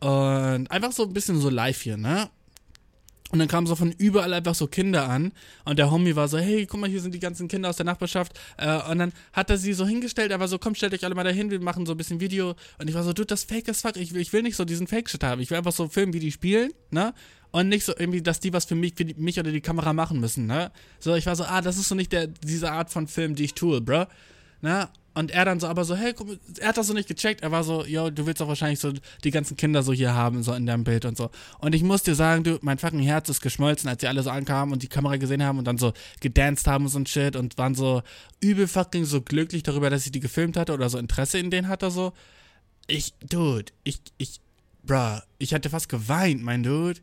[0.00, 2.30] Und einfach so ein bisschen so live hier, ne?
[3.32, 5.32] Und dann kamen so von überall einfach so Kinder an.
[5.64, 7.84] Und der Homie war so, hey, guck mal, hier sind die ganzen Kinder aus der
[7.84, 8.38] Nachbarschaft.
[8.56, 11.14] Äh, und dann hat er sie so hingestellt, er war so, komm, stellt euch alle
[11.14, 12.54] mal dahin, wir machen so ein bisschen Video.
[12.78, 13.96] Und ich war so, du, das Fake ist fuck.
[13.96, 15.40] Ich, ich will nicht so diesen Fake-Shit haben.
[15.40, 17.14] Ich will einfach so filmen, wie die spielen, ne?
[17.50, 19.92] Und nicht so irgendwie, dass die was für mich, für die, mich oder die Kamera
[19.92, 20.70] machen müssen, ne?
[21.00, 23.44] So, ich war so, ah, das ist so nicht der, diese Art von Film, die
[23.44, 24.06] ich tue, bro.
[24.60, 24.88] Ne?
[25.16, 27.40] Und er dann so, aber so, hey, guck, er hat das so nicht gecheckt.
[27.40, 28.92] Er war so, yo, du willst doch wahrscheinlich so
[29.24, 31.30] die ganzen Kinder so hier haben, so in deinem Bild und so.
[31.58, 34.28] Und ich muss dir sagen, du, mein fucking Herz ist geschmolzen, als sie alle so
[34.28, 37.34] ankamen und die Kamera gesehen haben und dann so gedanced haben und so ein Shit
[37.34, 38.02] und waren so
[38.42, 41.68] übel fucking so glücklich darüber, dass ich die gefilmt hatte oder so Interesse in denen
[41.68, 42.12] hatte, so.
[42.86, 44.42] Ich, dude, ich, ich,
[44.82, 47.00] bruh, ich hatte fast geweint, mein Dude.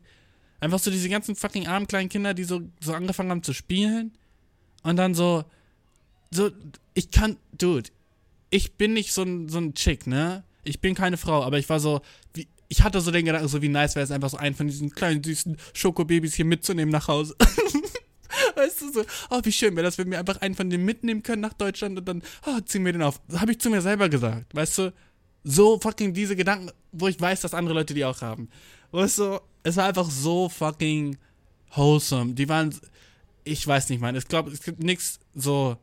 [0.60, 4.12] Einfach so diese ganzen fucking armen kleinen Kinder, die so, so angefangen haben zu spielen
[4.84, 5.42] und dann so,
[6.30, 6.52] so,
[6.94, 7.90] ich kann, dude,
[8.54, 10.44] ich bin nicht so ein, so ein Chick, ne?
[10.62, 12.02] Ich bin keine Frau, aber ich war so,
[12.34, 14.68] wie, ich hatte so den Gedanken, so wie nice wäre es einfach so einen von
[14.68, 17.34] diesen kleinen süßen Schokobabys hier mitzunehmen nach Hause.
[18.54, 21.24] weißt du, so, oh, wie schön wäre das, wenn wir einfach einen von denen mitnehmen
[21.24, 23.20] können nach Deutschland und dann, oh, ziehen wir den auf.
[23.34, 24.94] Habe ich zu mir selber gesagt, weißt du?
[25.42, 28.48] So fucking diese Gedanken, wo ich weiß, dass andere Leute die auch haben.
[28.92, 31.18] Weißt du, es war einfach so fucking
[31.74, 32.34] wholesome.
[32.34, 32.72] Die waren,
[33.42, 35.76] ich weiß nicht, man, ich glaube, es gibt nichts so,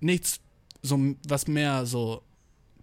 [0.00, 0.40] nichts
[0.82, 2.22] so was mehr so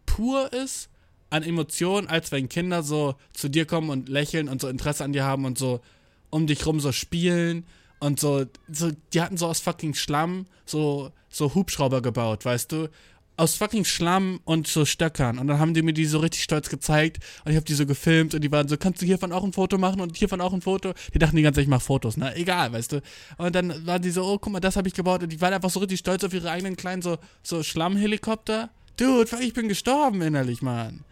[0.05, 0.89] pur ist
[1.29, 5.13] an Emotionen, als wenn Kinder so zu dir kommen und lächeln und so Interesse an
[5.13, 5.81] dir haben und so
[6.29, 7.65] um dich rum so spielen
[7.99, 12.89] und so, so die hatten so aus fucking Schlamm so, so Hubschrauber gebaut, weißt du?
[13.37, 15.39] Aus fucking Schlamm und so Stöckern.
[15.39, 17.85] Und dann haben die mir die so richtig stolz gezeigt und ich habe die so
[17.85, 20.53] gefilmt und die waren so, kannst du hiervon auch ein Foto machen und hiervon auch
[20.53, 20.93] ein Foto?
[21.13, 22.35] Die dachten die ganze Zeit, ich mach Fotos, ne?
[22.35, 23.01] Egal, weißt du.
[23.37, 25.53] Und dann waren die so, oh, guck mal, das habe ich gebaut und die waren
[25.53, 28.69] einfach so richtig stolz auf ihre eigenen kleinen so, so Schlammhelikopter.
[28.97, 31.05] Dude, ich bin gestorben innerlich, Mann.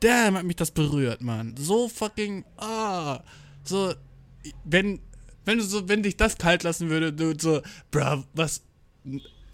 [0.00, 1.54] Damn, hat mich das berührt, Mann.
[1.58, 3.16] So fucking, ah.
[3.16, 3.20] Oh.
[3.64, 3.94] So,
[4.64, 5.00] wenn,
[5.44, 8.62] Wenn du so, wenn dich das kalt lassen würde, du so, bruh, was,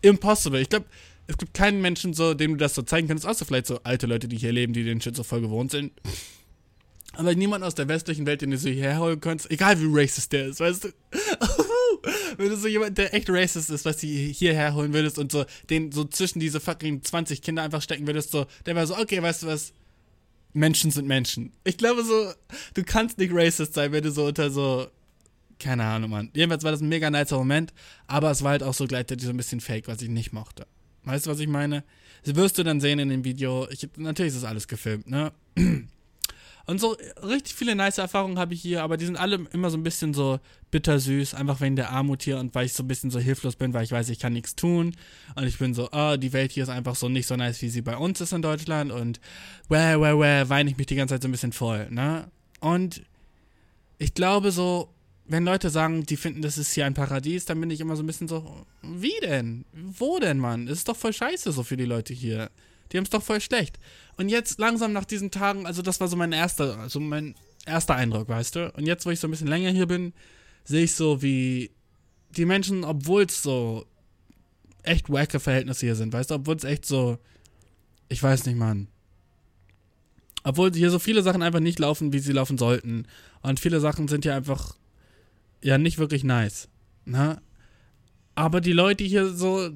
[0.02, 0.60] impossible.
[0.60, 0.86] Ich glaube,
[1.26, 4.06] es gibt keinen Menschen so, dem du das so zeigen könntest, außer vielleicht so alte
[4.06, 5.92] Leute, die hier leben, die den Shit so voll gewohnt sind.
[7.14, 10.32] Aber niemand aus der westlichen Welt, den du so hierher holen könntest, egal wie racist
[10.32, 10.88] der ist, weißt du?
[12.36, 15.44] Wenn du so jemand, der echt racist ist, was du hierher holen würdest und so
[15.70, 19.22] den so zwischen diese fucking 20 Kinder einfach stecken würdest, so, der war so, okay,
[19.22, 19.72] weißt du was?
[20.52, 21.52] Menschen sind Menschen.
[21.64, 22.32] Ich glaube so,
[22.74, 24.86] du kannst nicht racist sein, wenn du so unter so,
[25.58, 26.30] keine Ahnung, Mann.
[26.34, 27.72] Jedenfalls war das ein mega nicer Moment,
[28.06, 30.66] aber es war halt auch so gleichzeitig so ein bisschen fake, was ich nicht mochte.
[31.07, 31.84] Weißt du, was ich meine?
[32.24, 33.66] Das wirst du dann sehen in dem Video.
[33.70, 35.32] Ich, natürlich ist das alles gefilmt, ne?
[36.68, 39.76] Und so richtig viele nice Erfahrungen habe ich hier, aber die sind alle immer so
[39.76, 40.40] ein bisschen so
[40.72, 43.72] bittersüß, einfach wegen der Armut hier und weil ich so ein bisschen so hilflos bin,
[43.72, 44.96] weil ich weiß, ich kann nichts tun.
[45.36, 47.68] Und ich bin so, oh, die Welt hier ist einfach so nicht so nice, wie
[47.68, 48.90] sie bei uns ist in Deutschland.
[48.90, 49.20] Und
[49.68, 52.28] wäh, wäh, wäh, weine ich mich die ganze Zeit so ein bisschen voll, ne?
[52.59, 53.02] Und
[53.98, 54.88] ich glaube so,
[55.28, 58.02] wenn Leute sagen, die finden, das ist hier ein Paradies, dann bin ich immer so
[58.02, 59.64] ein bisschen so, wie denn?
[59.72, 60.68] Wo denn, Mann?
[60.68, 62.50] Es ist doch voll scheiße so für die Leute hier.
[62.92, 63.78] Die haben es doch voll schlecht.
[64.16, 67.34] Und jetzt langsam nach diesen Tagen, also das war so mein erster, also mein
[67.66, 68.72] erster Eindruck, weißt du?
[68.76, 70.12] Und jetzt, wo ich so ein bisschen länger hier bin,
[70.64, 71.72] sehe ich so, wie
[72.36, 73.86] die Menschen, obwohl es so
[74.82, 76.36] echt wacke Verhältnisse hier sind, weißt du?
[76.36, 77.18] Obwohl es echt so,
[78.08, 78.86] ich weiß nicht, Mann.
[80.44, 83.08] Obwohl hier so viele Sachen einfach nicht laufen, wie sie laufen sollten.
[83.42, 84.76] Und viele Sachen sind ja einfach
[85.66, 86.68] ja nicht wirklich nice.
[87.04, 87.40] Ne?
[88.34, 89.70] Aber die Leute hier so,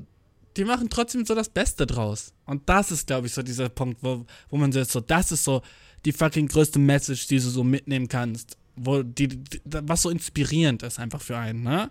[0.57, 2.33] die machen trotzdem so das Beste draus.
[2.47, 5.45] Und das ist, glaube ich, so dieser Punkt, wo, wo man so, so, das ist
[5.45, 5.63] so
[6.05, 8.57] die fucking größte Message, die du so mitnehmen kannst.
[8.77, 11.91] Wo die, die was so inspirierend ist einfach für einen, ne?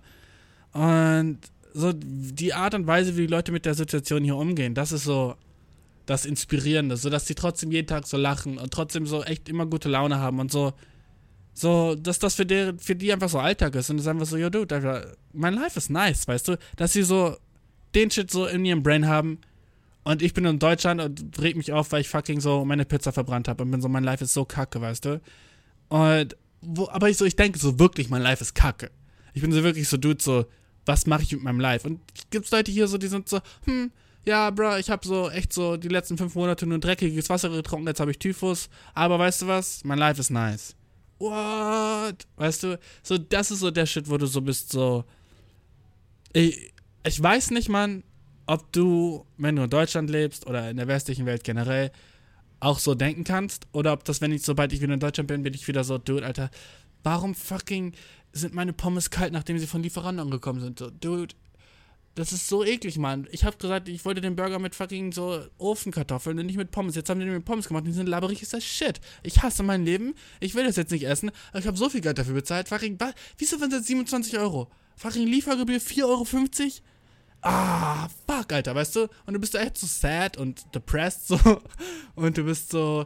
[0.71, 1.39] Und
[1.73, 5.03] so die Art und Weise, wie die Leute mit der Situation hier umgehen, das ist
[5.03, 5.35] so
[6.05, 9.65] das Inspirierende, so dass sie trotzdem jeden Tag so lachen und trotzdem so echt immer
[9.65, 10.73] gute Laune haben und so
[11.53, 13.89] so, dass das für die, für die einfach so Alltag ist.
[13.89, 16.57] Und es ist einfach so, yo, dude, Alter, mein Life ist nice, weißt du?
[16.77, 17.35] Dass sie so
[17.95, 19.39] den Shit so in ihrem Brain haben.
[20.03, 23.11] Und ich bin in Deutschland und reg mich auf, weil ich fucking so meine Pizza
[23.11, 25.21] verbrannt habe und bin so, mein Life ist so kacke, weißt du?
[25.89, 28.91] Und, wo, aber ich so, ich denke so wirklich, mein Life ist kacke.
[29.33, 30.45] Ich bin so wirklich so, dude, so,
[30.85, 31.87] was mache ich mit meinem Life?
[31.87, 31.99] Und
[32.31, 33.91] gibt's Leute hier so, die sind so, hm,
[34.25, 37.87] ja, bro, ich habe so echt so die letzten fünf Monate nur dreckiges Wasser getrunken,
[37.87, 38.69] jetzt habe ich Typhus.
[38.93, 39.83] Aber weißt du was?
[39.83, 40.75] Mein Life ist nice
[41.19, 42.27] what?
[42.37, 45.03] Weißt du, so, das ist so der Shit, wo du so bist, so.
[46.33, 46.71] Ich,
[47.03, 48.03] ich weiß nicht, Mann,
[48.45, 51.91] ob du, wenn du in Deutschland lebst oder in der westlichen Welt generell,
[52.59, 53.67] auch so denken kannst.
[53.71, 55.97] Oder ob das, wenn ich, sobald ich wieder in Deutschland bin, bin ich wieder so,
[55.97, 56.49] dude, Alter,
[57.03, 57.93] warum fucking
[58.31, 60.79] sind meine Pommes kalt, nachdem sie von Lieferanten angekommen sind?
[60.79, 61.35] So, dude,
[62.15, 63.27] das ist so eklig, Mann.
[63.31, 66.95] Ich hab gesagt, ich wollte den Burger mit fucking so Ofenkartoffeln und nicht mit Pommes.
[66.95, 67.85] Jetzt haben die den mit Pommes gemacht.
[67.87, 68.99] Die sind laberig, ist das Shit.
[69.23, 70.15] Ich hasse mein Leben.
[70.39, 71.31] Ich will das jetzt nicht essen.
[71.51, 72.67] Aber ich habe so viel Geld dafür bezahlt.
[72.67, 72.97] Fucking,
[73.37, 74.69] wieso sind das 27 Euro?
[74.97, 76.25] Fucking Liefergebühr 4,50 Euro?
[77.41, 79.07] Ah, fuck, Alter, weißt du?
[79.25, 81.39] Und du bist echt so sad und depressed so.
[82.15, 83.05] Und du bist so.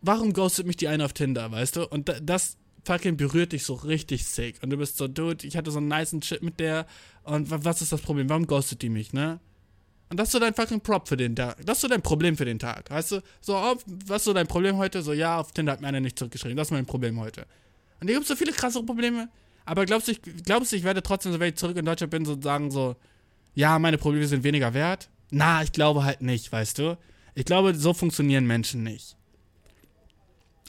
[0.00, 1.86] Warum ghostet mich die eine auf Tinder, weißt du?
[1.86, 4.62] Und das fucking berührt dich so richtig sick.
[4.62, 6.86] Und du bist so, dude, ich hatte so einen niceen Shit mit der.
[7.22, 8.28] Und was ist das Problem?
[8.28, 9.40] Warum ghostet die mich, ne?
[10.08, 11.64] Und das ist so dein fucking Prop für den Tag.
[11.64, 12.90] Das ist so dein Problem für den Tag.
[12.90, 13.22] Weißt du?
[13.40, 13.76] So, oh,
[14.06, 15.02] was ist so dein Problem heute?
[15.02, 16.56] So, ja, auf Tinder hat mir einer nicht zurückgeschrieben.
[16.56, 17.46] Das ist mein Problem heute.
[18.00, 19.28] Und hier gibt es so viele krassere Probleme.
[19.66, 22.10] Aber glaubst du, ich, glaubst du, ich werde trotzdem, so wenn ich zurück in Deutschland
[22.10, 22.96] bin, so sagen, so,
[23.54, 25.08] ja, meine Probleme sind weniger wert?
[25.30, 26.98] Na, ich glaube halt nicht, weißt du?
[27.36, 29.16] Ich glaube, so funktionieren Menschen nicht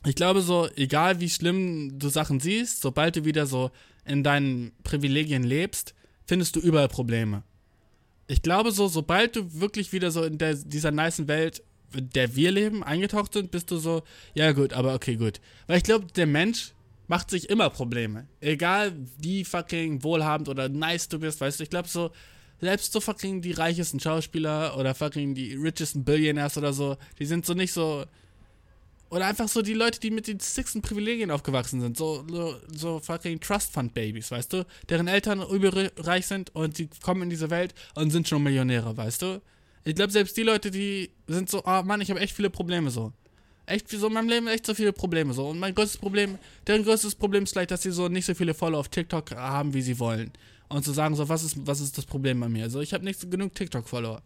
[0.06, 3.72] ich glaube so, egal wie schlimm du Sachen siehst, sobald du wieder so
[4.06, 5.93] in deinen Privilegien lebst,
[6.26, 7.43] findest du überall Probleme.
[8.28, 11.62] Ich glaube so, sobald du wirklich wieder so in der, dieser niceen Welt,
[11.93, 15.41] in der wir leben, eingetaucht sind, bist du so, ja gut, aber okay, gut.
[15.68, 16.72] Weil ich glaube, der Mensch
[17.08, 18.26] macht sich immer Probleme.
[18.39, 22.12] Egal wie fucking wohlhabend oder nice du bist, weißt du, ich glaube so,
[22.62, 27.45] selbst so fucking die reichesten Schauspieler oder fucking die richesten Billionaires oder so, die sind
[27.45, 28.06] so nicht so,
[29.12, 31.97] oder einfach so die Leute, die mit den sixten Privilegien aufgewachsen sind.
[31.97, 34.66] So, so, so fucking Trust Fund Babys, weißt du?
[34.89, 39.22] Deren Eltern überreich sind und sie kommen in diese Welt und sind schon Millionäre, weißt
[39.22, 39.41] du?
[39.84, 42.89] Ich glaube, selbst die Leute, die sind so, oh Mann, ich habe echt viele Probleme
[42.89, 43.12] so.
[43.66, 45.49] Echt, so in meinem Leben echt so viele Probleme so.
[45.49, 48.53] Und mein größtes Problem, deren größtes Problem ist vielleicht, dass sie so nicht so viele
[48.53, 50.32] Follower auf TikTok haben, wie sie wollen.
[50.70, 52.70] Und zu sagen so, was ist, was ist das Problem bei mir?
[52.70, 54.22] So, ich habe nicht genug TikTok-Follower.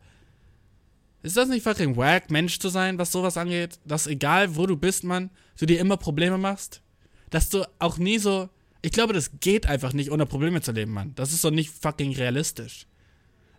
[1.25, 3.79] Ist das nicht fucking wack, Mensch zu sein, was sowas angeht?
[3.83, 6.81] Dass egal wo du bist, Mann, du dir immer Probleme machst?
[7.31, 8.47] Dass du auch nie so.
[8.83, 11.13] Ich glaube, das geht einfach nicht, ohne Probleme zu leben, Mann.
[11.15, 12.85] Das ist doch nicht fucking realistisch.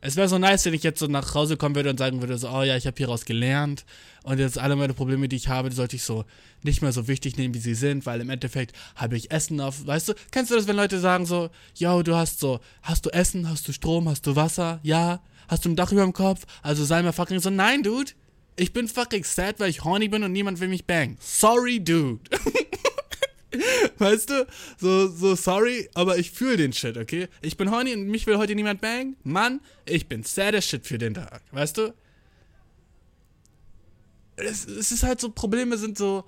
[0.00, 2.38] Es wäre so nice, wenn ich jetzt so nach Hause kommen würde und sagen würde,
[2.38, 3.84] so, oh ja, ich habe hieraus gelernt
[4.22, 6.24] und jetzt alle meine Probleme, die ich habe, die sollte ich so
[6.62, 9.84] nicht mehr so wichtig nehmen, wie sie sind, weil im Endeffekt habe ich Essen auf,
[9.84, 13.10] weißt du, kennst du das, wenn Leute sagen so, yo, du hast so, hast du
[13.10, 16.44] Essen, hast du Strom, hast du Wasser, ja, hast du ein Dach über dem Kopf,
[16.62, 18.12] also sei mal fucking so, nein, Dude,
[18.56, 21.16] ich bin fucking sad, weil ich horny bin und niemand will mich bang.
[21.20, 22.20] Sorry, Dude.
[23.98, 24.46] Weißt du?
[24.78, 27.28] So, so sorry, aber ich fühle den Shit, okay?
[27.42, 29.16] Ich bin horny und mich will heute niemand bang.
[29.24, 31.42] Mann, ich bin sad as shit für den Tag.
[31.52, 31.94] Weißt du?
[34.36, 36.24] Es, es ist halt so, Probleme sind so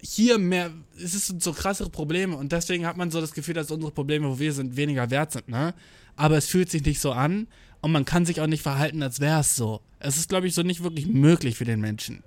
[0.00, 3.70] hier mehr, es ist so krassere Probleme und deswegen hat man so das Gefühl, dass
[3.70, 5.74] unsere Probleme, wo wir sind, weniger wert sind, ne?
[6.16, 7.48] Aber es fühlt sich nicht so an
[7.84, 9.82] und man kann sich auch nicht verhalten, als wäre es so.
[9.98, 12.24] Es ist, glaube ich, so nicht wirklich möglich für den Menschen.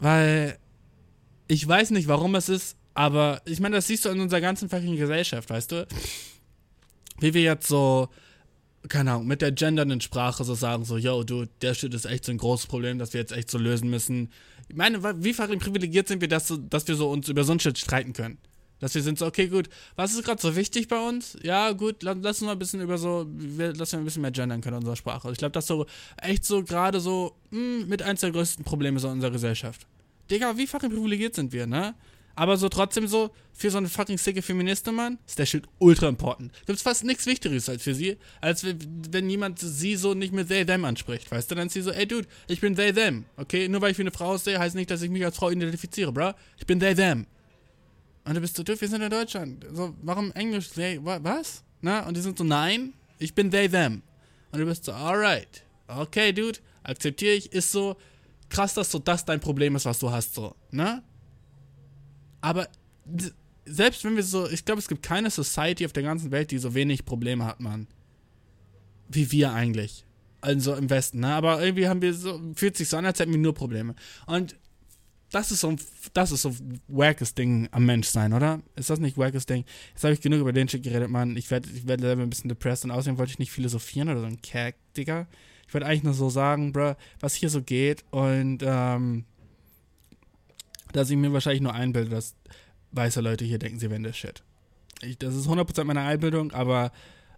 [0.00, 0.58] Weil
[1.48, 4.68] ich weiß nicht, warum es ist, aber ich meine, das siehst du in unserer ganzen
[4.68, 5.88] fucking Gesellschaft, weißt du?
[7.20, 8.10] Wie wir jetzt so,
[8.86, 12.26] keine Ahnung, mit der gendernden Sprache so sagen, so, yo, du, der Shit ist echt
[12.26, 14.30] so ein großes Problem, das wir jetzt echt so lösen müssen.
[14.68, 17.60] Ich meine, wie fucking privilegiert sind wir, dass, dass wir so uns über so ein
[17.60, 18.36] Shit streiten können?
[18.82, 21.38] Dass wir sind so, okay, gut, was ist gerade so wichtig bei uns?
[21.44, 24.32] Ja, gut, lass, lass uns mal ein bisschen über so, lass wir ein bisschen mehr
[24.32, 25.30] gendern können in unserer Sprache.
[25.30, 25.86] Ich glaube, das ist so
[26.20, 29.86] echt so gerade so mh, hm, mit eins der größten Probleme so in unserer Gesellschaft.
[30.28, 31.94] Digga, wie fucking privilegiert sind wir, ne?
[32.34, 36.08] Aber so trotzdem so, für so eine fucking sicke Feministin, Mann, ist der Shit ultra
[36.08, 36.50] important.
[36.66, 40.66] Gibt's fast nichts Wichtigeres als für sie, als wenn jemand sie so nicht mit they,
[40.66, 41.54] them anspricht, weißt du?
[41.54, 43.68] Dann ist sie so, ey Dude, ich bin they, them, okay?
[43.68, 46.10] Nur weil ich wie eine Frau aussehe, heißt nicht, dass ich mich als Frau identifiziere,
[46.10, 46.32] bro.
[46.58, 47.26] Ich bin they, them.
[48.24, 49.66] Und du bist so, dude, wir sind in Deutschland.
[49.72, 51.64] So, warum Englisch, they, was?
[51.80, 52.06] Na?
[52.06, 54.02] Und die sind so, nein, ich bin they, them.
[54.52, 55.64] Und du bist so, alright.
[55.88, 57.96] Okay, Dude, akzeptiere ich, ist so,
[58.48, 61.02] krass, dass so das dein Problem ist, was du hast, so, ne?
[62.40, 62.68] Aber
[63.64, 66.58] selbst wenn wir so, ich glaube, es gibt keine Society auf der ganzen Welt, die
[66.58, 67.86] so wenig Probleme hat, Mann.
[69.08, 70.04] Wie wir eigentlich.
[70.40, 71.34] Also im Westen, ne?
[71.34, 73.94] Aber irgendwie haben wir so, fühlt sich so an, als hätten wir nur Probleme.
[74.26, 74.56] Und
[75.32, 75.80] das ist so ein,
[76.12, 76.54] das ist so
[76.88, 78.60] wackes Ding am Mensch sein, oder?
[78.76, 79.64] Ist das nicht wackes Ding?
[79.92, 81.36] Jetzt habe ich genug über den Shit geredet, Mann.
[81.36, 84.20] Ich werde ich werd selber ein bisschen depressed und außerdem wollte ich nicht philosophieren oder
[84.20, 85.26] so ein Kack, Digga.
[85.66, 89.24] Ich wollte eigentlich nur so sagen, bro, was hier so geht und ähm,
[90.92, 92.34] dass ich mir wahrscheinlich nur einbilde, dass
[92.92, 94.42] weiße Leute hier denken, sie wären der Shit.
[95.00, 96.92] Ich, das ist 100% meine Einbildung, aber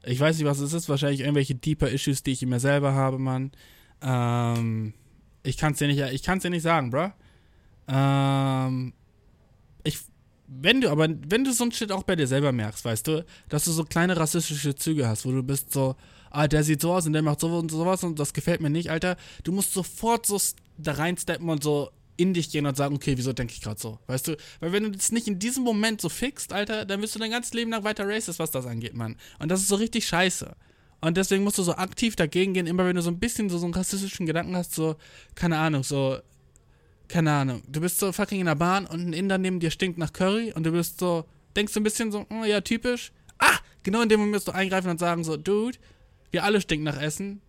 [0.05, 0.88] ich weiß nicht, was es ist.
[0.88, 3.53] Wahrscheinlich irgendwelche deeper Issues, die ich in mir selber habe, Mann.
[4.03, 4.95] Ähm,
[5.45, 7.12] ich kann es dir nicht, dir nicht sagen, bro.
[7.89, 8.93] Ähm,
[9.82, 9.99] ich,
[10.47, 13.24] wenn du, aber wenn du so ein Shit auch bei dir selber merkst, weißt du,
[13.49, 15.97] dass du so kleine rassistische Züge hast, wo du bist so,
[16.30, 18.70] ah, der sieht so aus und der macht so und sowas und das gefällt mir
[18.70, 19.16] nicht, Alter.
[19.45, 20.41] Du musst sofort so
[20.76, 23.99] da reinsteppen und so in dich gehen und sagen, okay, wieso denke ich gerade so?
[24.07, 24.37] Weißt du?
[24.61, 27.30] Weil wenn du das nicht in diesem Moment so fixt, Alter, dann wirst du dein
[27.30, 29.16] ganzes Leben lang weiter racist, was das angeht, Mann.
[29.39, 30.55] Und das ist so richtig scheiße.
[31.01, 33.59] Und deswegen musst du so aktiv dagegen gehen, immer wenn du so ein bisschen so,
[33.59, 34.97] so einen rassistischen Gedanken hast, so,
[35.35, 36.18] keine Ahnung, so,
[37.09, 39.99] keine Ahnung, du bist so fucking in der Bahn und ein Inder neben dir stinkt
[39.99, 41.25] nach Curry und du bist so,
[41.57, 43.13] denkst du ein bisschen so, oh, ja, typisch.
[43.39, 45.79] Ah, genau in dem Moment musst du eingreifen und sagen so, Dude,
[46.31, 47.41] wir alle stinken nach Essen.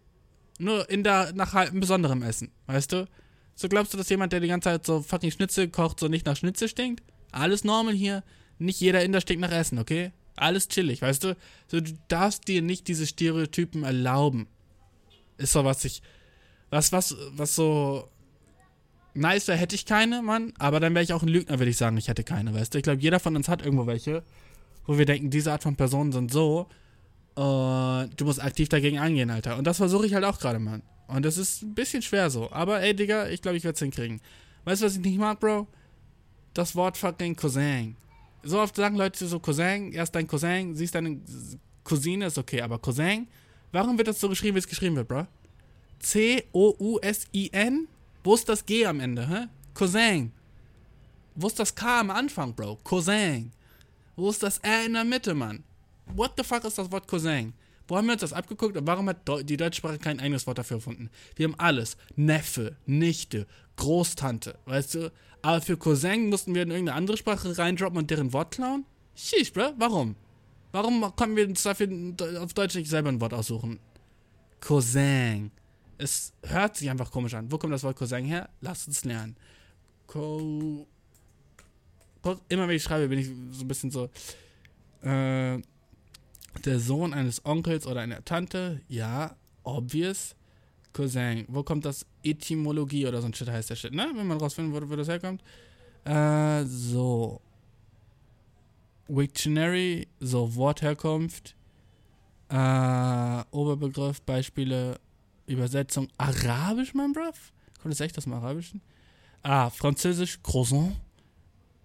[0.58, 3.08] Nur in der, nach halt besonderem Essen, weißt du?
[3.56, 6.26] So glaubst du, dass jemand, der die ganze Zeit so fucking Schnitzel kocht, so nicht
[6.26, 7.04] nach Schnitzel stinkt?
[7.32, 8.24] Alles normal hier.
[8.58, 10.12] Nicht jeder Inder stinkt nach Essen, okay?
[10.36, 11.38] Alles chillig, weißt du?
[11.68, 14.48] So, du darfst dir nicht diese Stereotypen erlauben.
[15.38, 16.02] Ist so was ich.
[16.70, 18.10] Was, was, was so
[19.16, 20.54] nice wäre, hätte ich keine, Mann.
[20.60, 22.78] Aber dann wäre ich auch ein Lügner, würde ich sagen, ich hätte keine, weißt du?
[22.78, 24.24] Ich glaube, jeder von uns hat irgendwo welche,
[24.86, 26.68] wo wir denken, diese Art von Personen sind so.
[27.36, 29.58] Und du musst aktiv dagegen angehen, Alter.
[29.58, 30.84] Und das versuche ich halt auch gerade, Mann.
[31.08, 32.52] Und das ist ein bisschen schwer so.
[32.52, 34.22] Aber ey, Digga, ich glaube, ich werde es hinkriegen.
[34.64, 35.68] Weißt du, was ich nicht mag, Bro?
[36.54, 37.96] Das Wort fucking Cousin.
[38.44, 41.20] So oft sagen Leute so Cousin, erst dein Cousin, siehst deine
[41.84, 43.28] Cousine, ist okay, aber Cousin?
[43.72, 45.28] Warum wird das so geschrieben, wie es geschrieben wird, Bro?
[46.00, 47.88] C-O-U-S-I-N?
[48.26, 49.48] Wo ist das G am Ende, hä?
[49.74, 50.32] Cousin.
[51.36, 52.80] Wo ist das K am Anfang, Bro?
[52.84, 53.52] Cousin.
[54.16, 55.64] Wo ist das R in der Mitte, Mann?
[56.14, 57.54] what the fuck ist das Wort Cousin?
[57.88, 60.58] Wo haben wir uns das abgeguckt und warum hat die deutsche Sprache kein eigenes Wort
[60.58, 61.12] dafür erfunden?
[61.36, 61.98] Wir haben alles.
[62.16, 63.46] Neffe, Nichte,
[63.76, 65.12] Großtante, weißt du?
[65.44, 68.86] Aber für Cousin mussten wir in irgendeine andere Sprache reindroppen und deren Wort klauen?
[69.16, 69.74] Sheesh, bro.
[69.78, 70.16] Warum?
[70.72, 71.88] Warum können wir uns dafür
[72.40, 73.80] auf Deutsch nicht selber ein Wort aussuchen?
[74.62, 75.52] Cousin.
[75.98, 77.52] Es hört sich einfach komisch an.
[77.52, 78.50] Wo kommt das Wort Cousin her?
[78.62, 79.36] Lass uns lernen.
[80.08, 80.88] Co
[82.50, 84.10] Immer wenn ich schreibe, bin ich so ein bisschen so.
[85.02, 85.62] Äh,
[86.64, 90.36] der Sohn eines Onkels oder einer Tante, ja, obvious.
[90.94, 92.06] Cousin, wo kommt das?
[92.24, 94.10] Etymologie oder so ein Shit heißt der Shit, ne?
[94.16, 95.44] Wenn man rausfinden würde, wo das herkommt.
[96.06, 97.42] Äh, so.
[99.08, 101.56] Wiktionary, so Wortherkunft.
[102.50, 105.00] Äh, Oberbegriff, Beispiele,
[105.48, 106.08] Übersetzung.
[106.18, 107.52] Arabisch, mein Bruv?
[107.82, 108.82] Kommt das echt aus dem Arabischen?
[109.44, 110.96] Ah, Französisch, Croissant.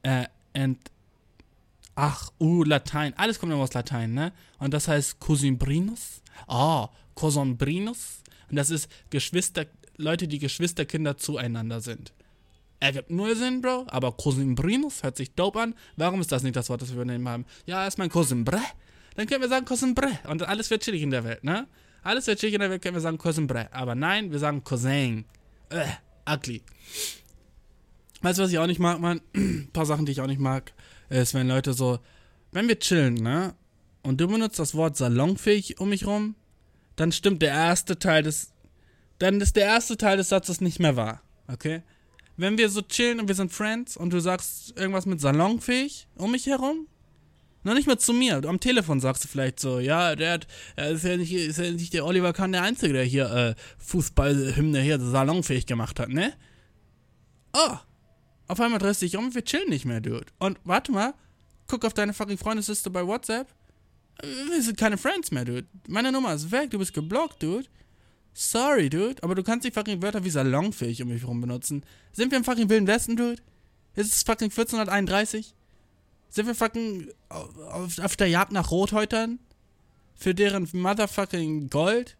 [0.02, 0.78] Äh, and.
[1.94, 3.12] Ach, uh, Latein.
[3.18, 4.32] Alles kommt immer aus Latein, ne?
[4.58, 6.22] Und das heißt Cosimbrinos.
[6.46, 8.22] Ah, Cosimbrinos.
[8.48, 12.12] Und das ist Geschwister, Leute, die Geschwisterkinder zueinander sind.
[12.80, 15.74] Ergibt null Sinn, Bro, aber Cosimbrinos hört sich dope an.
[15.96, 17.44] Warum ist das nicht das Wort, das wir übernehmen haben?
[17.66, 18.61] Ja, ist mein Cosimbre.
[19.16, 20.18] Dann können wir sagen Cosimbre.
[20.26, 21.66] Und alles wird chillig in der Welt, ne?
[22.03, 23.72] Alles wird chillig in der Welt, können wir sagen Cosimbre.
[23.72, 25.24] Aber nein, wir sagen Cousin.
[25.68, 25.86] Äh,
[26.28, 26.62] ugly.
[28.22, 29.20] Weißt du, was ich auch nicht mag, Mann?
[29.34, 30.72] Ein paar Sachen, die ich auch nicht mag,
[31.09, 31.98] ist, wenn Leute so,
[32.53, 33.55] wenn wir chillen, ne?
[34.03, 36.34] Und du benutzt das Wort salonfähig um mich rum,
[36.96, 38.53] dann stimmt der erste Teil des,
[39.18, 41.82] dann ist der erste Teil des Satzes nicht mehr wahr, okay?
[42.40, 46.32] wenn wir so chillen und wir sind Friends und du sagst irgendwas mit salonfähig um
[46.32, 46.86] mich herum,
[47.62, 48.42] noch nicht mal zu mir.
[48.44, 50.46] Am Telefon sagst du vielleicht so, ja, der hat,
[50.76, 54.80] ist ja nicht, ist ja nicht der Oliver Kahn der Einzige, der hier äh, Fußballhymne
[54.80, 56.32] hier salonfähig gemacht hat, ne?
[57.52, 57.76] Oh,
[58.48, 60.26] auf einmal drehst du dich um und wir chillen nicht mehr, Dude.
[60.38, 61.14] Und warte mal,
[61.66, 63.48] guck auf deine fucking Freundesliste bei WhatsApp.
[64.22, 65.66] Wir sind keine Friends mehr, Dude.
[65.88, 67.66] Meine Nummer ist weg, du bist geblockt, Dude.
[68.32, 71.84] Sorry, Dude, aber du kannst die fucking Wörter wie salonfähig um mich herum benutzen.
[72.12, 73.42] Sind wir im fucking Wilden Westen, Dude?
[73.94, 75.54] Ist es fucking 1431?
[76.31, 79.39] Sind wir fucking auf, auf der Jagd nach Rothäutern?
[80.14, 82.16] Für deren motherfucking Gold?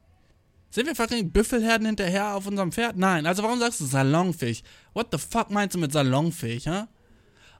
[0.71, 2.97] Sind wir fucking Büffelherden hinterher auf unserem Pferd?
[2.97, 4.63] Nein, also warum sagst du salonfähig?
[4.95, 6.83] What the fuck meinst du mit salonfähig, hä?
[6.83, 6.87] Huh?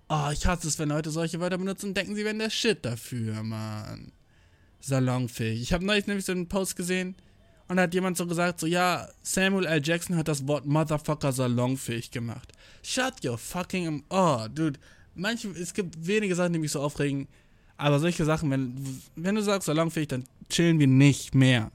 [0.09, 3.43] Oh, ich hasse es, wenn Leute solche Wörter benutzen denken, sie wären der Shit dafür,
[3.45, 4.13] Mann.
[4.81, 5.63] Salonfähig.
[5.63, 7.15] Ich habe neulich nämlich so einen Post gesehen,
[7.69, 9.81] und da hat jemand so gesagt, so ja, Samuel L.
[9.85, 12.51] Jackson hat das Wort Motherfucker salonfähig gemacht.
[12.83, 14.03] Shut your fucking...
[14.11, 14.81] Oh, dude.
[15.21, 17.29] Manche, es gibt wenige Sachen, die mich so aufregen.
[17.77, 18.75] Aber solche Sachen, wenn,
[19.17, 21.71] wenn du sagst salonfähig, dann chillen wir nicht mehr.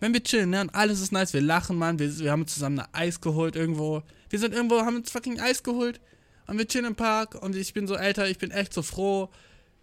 [0.00, 2.80] Wenn wir chillen, ne, und alles ist nice, wir lachen, Mann, wir, wir haben zusammen
[2.80, 4.02] ein Eis geholt irgendwo.
[4.28, 6.00] Wir sind irgendwo, haben uns fucking Eis geholt.
[6.46, 9.30] Und wir chillen im Park und ich bin so älter, ich bin echt so froh,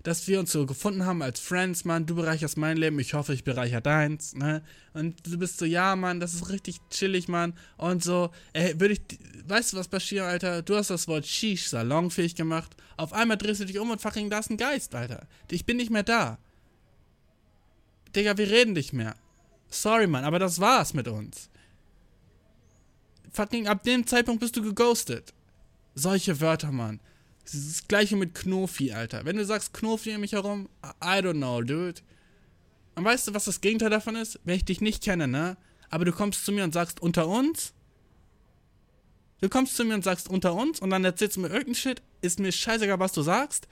[0.04, 2.06] dass wir uns so gefunden haben als Friends, Mann.
[2.06, 4.64] Du bereicherst mein Leben, ich hoffe, ich bereichere deins, ne?
[4.94, 7.54] Und du bist so, ja, Mann, das ist richtig chillig, Mann.
[7.78, 9.02] Und so, ey, würde ich,
[9.46, 10.62] weißt du was, Bashir, Alter?
[10.62, 12.76] Du hast das Wort Shish salonfähig gemacht.
[12.96, 15.28] Auf einmal drehst du dich um und fucking, da ist ein Geist, Alter.
[15.52, 16.38] Ich bin nicht mehr da.
[18.16, 19.16] Digga, wir reden nicht mehr.
[19.70, 21.50] Sorry, Mann, aber das war's mit uns.
[23.32, 25.34] Fucking, ab dem Zeitpunkt bist du geghostet.
[25.94, 27.00] Solche Wörter, Mann.
[27.52, 29.26] Das gleiche mit Knofi, Alter.
[29.26, 30.70] Wenn du sagst Knofi um mich herum,
[31.04, 32.02] I don't know, dude.
[32.96, 34.40] Und weißt du, was das Gegenteil davon ist?
[34.44, 35.58] Wenn ich dich nicht kenne, ne?
[35.90, 37.74] Aber du kommst zu mir und sagst unter uns.
[39.42, 42.02] Du kommst zu mir und sagst unter uns und dann erzählst du mir irgendeinen Shit.
[42.22, 43.68] Ist mir scheißegal, was du sagst.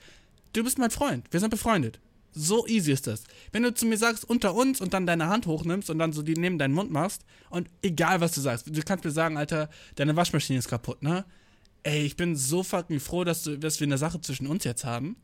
[0.52, 1.26] Du bist mein Freund.
[1.30, 2.00] Wir sind befreundet.
[2.32, 3.24] So easy ist das.
[3.52, 6.22] Wenn du zu mir sagst unter uns und dann deine Hand hochnimmst und dann so
[6.22, 9.68] die neben deinen Mund machst und egal was du sagst, du kannst mir sagen, Alter,
[9.96, 11.24] deine Waschmaschine ist kaputt, ne?
[11.82, 14.84] Ey, ich bin so fucking froh, dass, du, dass wir eine Sache zwischen uns jetzt
[14.84, 15.16] haben.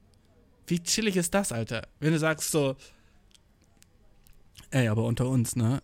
[0.67, 1.87] Wie chillig ist das, Alter?
[2.01, 2.77] Wenn du sagst so,
[4.71, 5.83] ey, aber unter uns, ne?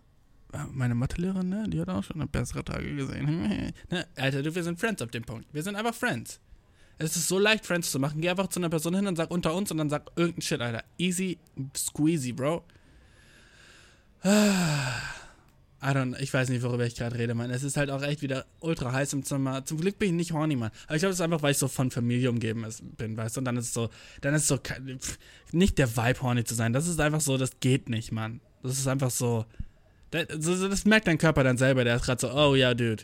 [0.71, 1.65] Meine Mathelehrerin, ne?
[1.69, 3.73] Die hat auch schon bessere Tage gesehen.
[3.89, 4.07] ne?
[4.15, 5.47] Alter, du, wir sind Friends auf dem Punkt.
[5.53, 6.39] Wir sind einfach Friends.
[6.97, 8.21] Es ist so leicht, Friends zu machen.
[8.21, 10.61] Geh einfach zu einer Person hin und sag unter uns und dann sag irgendein Shit,
[10.61, 10.83] Alter.
[10.97, 11.37] Easy
[11.75, 12.63] squeezy, Bro.
[14.23, 15.01] Ah.
[15.83, 17.49] I don't, ich weiß nicht, worüber ich gerade rede, Mann.
[17.49, 19.65] Es ist halt auch echt wieder ultra heiß im Zimmer.
[19.65, 20.69] Zum Glück bin ich nicht horny, Mann.
[20.85, 22.65] Aber ich glaube, das ist einfach, weil ich so von Familie umgeben
[22.97, 23.39] bin, weißt du?
[23.41, 23.89] Und dann ist es so,
[24.21, 24.59] dann ist es so,
[25.51, 26.71] nicht der Vibe horny zu sein.
[26.71, 28.41] Das ist einfach so, das geht nicht, Mann.
[28.61, 29.45] Das ist einfach so,
[30.11, 31.83] das, das merkt dein Körper dann selber.
[31.83, 33.03] Der ist gerade so, oh ja, Dude.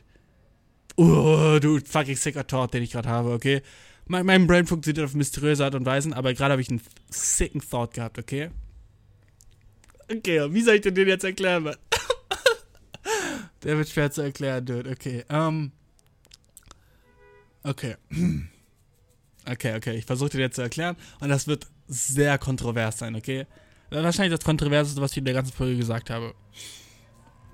[0.97, 3.61] Oh, du fucking sicker Thought, den ich gerade habe, okay?
[4.05, 7.61] Mein, mein Brain funktioniert auf mysteriöse Art und Weise, aber gerade habe ich einen sicken
[7.61, 8.49] Thought gehabt, okay?
[10.11, 11.75] Okay, wie soll ich denn den jetzt erklären, Mann?
[13.63, 14.89] Der wird schwer zu erklären, Dude.
[14.89, 15.25] Okay.
[15.29, 15.71] Um, ähm,
[17.63, 17.95] okay.
[19.49, 19.95] Okay, okay.
[19.95, 20.97] Ich versuche dir jetzt zu erklären.
[21.21, 23.45] Und das wird sehr kontrovers sein, okay?
[23.89, 26.33] Wahrscheinlich das Kontroverseste, was ich in der ganzen Folge gesagt habe.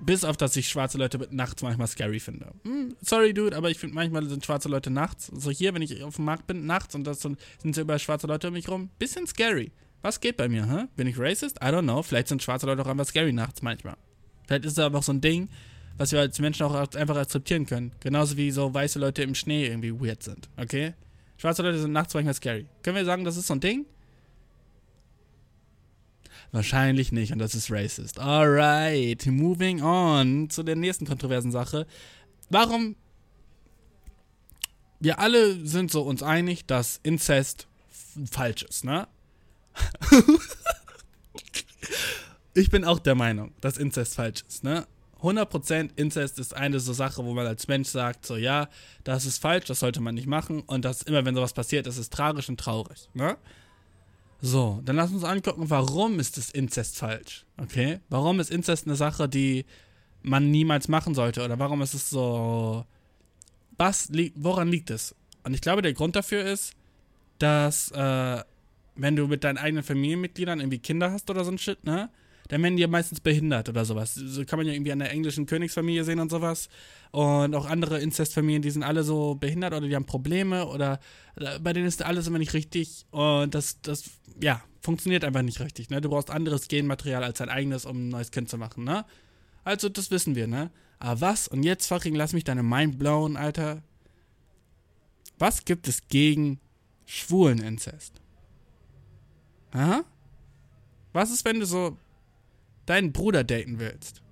[0.00, 2.52] Bis auf, dass ich schwarze Leute nachts manchmal scary finde.
[2.64, 5.28] Hm, sorry, Dude, aber ich finde manchmal sind schwarze Leute nachts.
[5.28, 8.26] So hier, wenn ich auf dem Markt bin, nachts und das sind so über schwarze
[8.26, 8.90] Leute um mich rum.
[8.98, 9.70] Bisschen scary.
[10.02, 10.86] Was geht bei mir, hä?
[10.96, 11.58] Bin ich racist?
[11.62, 12.02] I don't know.
[12.02, 13.96] Vielleicht sind schwarze Leute auch einfach scary nachts manchmal.
[14.46, 15.48] Vielleicht ist es einfach so ein Ding,
[15.96, 17.92] was wir als Menschen auch einfach akzeptieren können.
[18.00, 20.94] Genauso wie so weiße Leute im Schnee irgendwie weird sind, okay?
[21.36, 22.66] Schwarze Leute sind nachts manchmal scary.
[22.82, 23.86] Können wir sagen, das ist so ein Ding?
[26.52, 28.20] Wahrscheinlich nicht und das ist racist.
[28.20, 31.86] Alright, moving on zu der nächsten kontroversen Sache.
[32.48, 32.94] Warum?
[35.00, 37.66] Wir alle sind so uns einig, dass Inzest
[38.30, 39.08] falsch ist, ne?
[42.54, 44.86] ich bin auch der Meinung, dass Inzest falsch ist, ne?
[45.24, 48.68] 100% Inzest ist eine so Sache, wo man als Mensch sagt, so ja,
[49.04, 51.96] das ist falsch, das sollte man nicht machen und das immer, wenn sowas passiert, das
[51.96, 53.36] ist tragisch und traurig, ne?
[54.40, 58.00] So, dann lass uns angucken, warum ist das Inzest falsch, okay?
[58.10, 59.64] Warum ist Inzest eine Sache, die
[60.22, 62.84] man niemals machen sollte oder warum ist es so,
[63.78, 65.14] was, woran liegt es?
[65.44, 66.74] Und ich glaube, der Grund dafür ist,
[67.38, 68.42] dass, äh,
[68.96, 72.10] wenn du mit deinen eigenen Familienmitgliedern irgendwie Kinder hast oder so ein Shit, ne?
[72.48, 74.14] Dann werden die ja meistens behindert oder sowas.
[74.14, 76.68] So kann man ja irgendwie an der englischen Königsfamilie sehen und sowas.
[77.10, 81.00] Und auch andere Inzestfamilien, die sind alle so behindert oder die haben Probleme oder
[81.36, 83.06] äh, bei denen ist alles immer nicht richtig.
[83.10, 84.04] Und das, das,
[84.40, 85.90] ja, funktioniert einfach nicht richtig.
[85.90, 86.00] Ne?
[86.00, 89.04] Du brauchst anderes Genmaterial als dein eigenes, um ein neues Kind zu machen, ne?
[89.66, 90.70] Also, das wissen wir, ne?
[90.98, 91.48] Aber was?
[91.48, 93.82] Und jetzt fucking lass mich deine Mind blown, Alter.
[95.38, 96.60] Was gibt es gegen
[97.06, 98.20] schwulen Inzest?
[99.72, 100.04] Aha?
[101.14, 101.96] Was ist, wenn du so
[102.86, 104.22] deinen Bruder daten willst,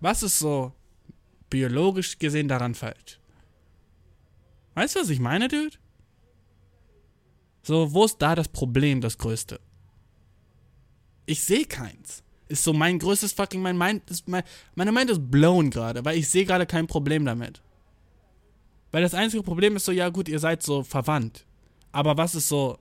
[0.00, 0.72] was ist so
[1.48, 3.20] biologisch gesehen daran falsch?
[4.74, 5.76] Weißt du, was ich meine, Dude?
[7.62, 9.60] So, wo ist da das Problem, das größte?
[11.26, 12.22] Ich sehe keins.
[12.48, 14.42] Ist so mein größtes fucking, mein Mind ist, mein,
[14.74, 17.62] meine Mind ist blown gerade, weil ich sehe gerade kein Problem damit.
[18.90, 21.46] Weil das einzige Problem ist so, ja gut, ihr seid so verwandt.
[21.92, 22.78] Aber was ist so,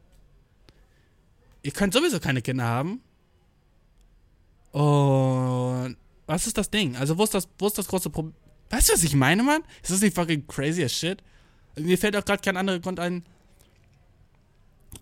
[1.62, 3.02] ihr könnt sowieso keine Kinder haben.
[4.72, 5.98] Und
[6.28, 6.96] was ist das Ding?
[6.96, 8.36] Also, wo ist das, wo ist das große Problem?
[8.70, 9.64] Weißt du, was ich meine, Mann?
[9.82, 11.24] Ist das nicht fucking crazy as shit?
[11.76, 13.26] Mir fällt auch gerade kein anderer Grund ein.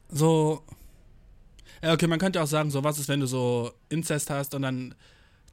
[0.09, 0.63] So.
[1.83, 4.63] Ja, okay, man könnte auch sagen, so, was ist, wenn du so Inzest hast und
[4.63, 4.95] dann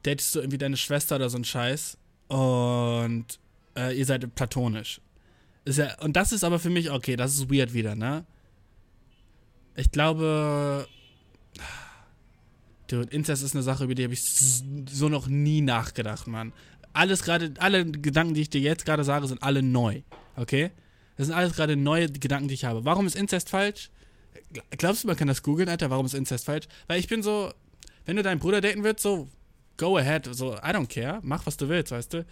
[0.03, 1.97] datest du irgendwie deine Schwester oder so ein Scheiß
[2.29, 3.25] und
[3.75, 5.01] äh, ihr seid platonisch.
[5.65, 8.25] Ist ja, und das ist aber für mich, okay, das ist weird wieder, ne?
[9.75, 10.87] Ich glaube,
[12.87, 16.53] Dude, Inzest ist eine Sache, über die habe ich so noch nie nachgedacht, Mann.
[16.93, 20.01] Alles gerade, alle Gedanken, die ich dir jetzt gerade sage, sind alle neu.
[20.35, 20.71] Okay?
[21.17, 22.85] Das sind alles gerade neue Gedanken, die ich habe.
[22.85, 23.89] Warum ist Inzest falsch?
[24.71, 25.89] Glaubst du, man kann das googeln, Alter?
[25.89, 26.67] Warum ist Inzest falsch?
[26.87, 27.51] Weil ich bin so,
[28.05, 29.27] wenn du deinen Bruder daten willst, so,
[29.77, 30.27] go ahead.
[30.31, 31.19] So, I don't care.
[31.23, 32.25] Mach, was du willst, weißt du?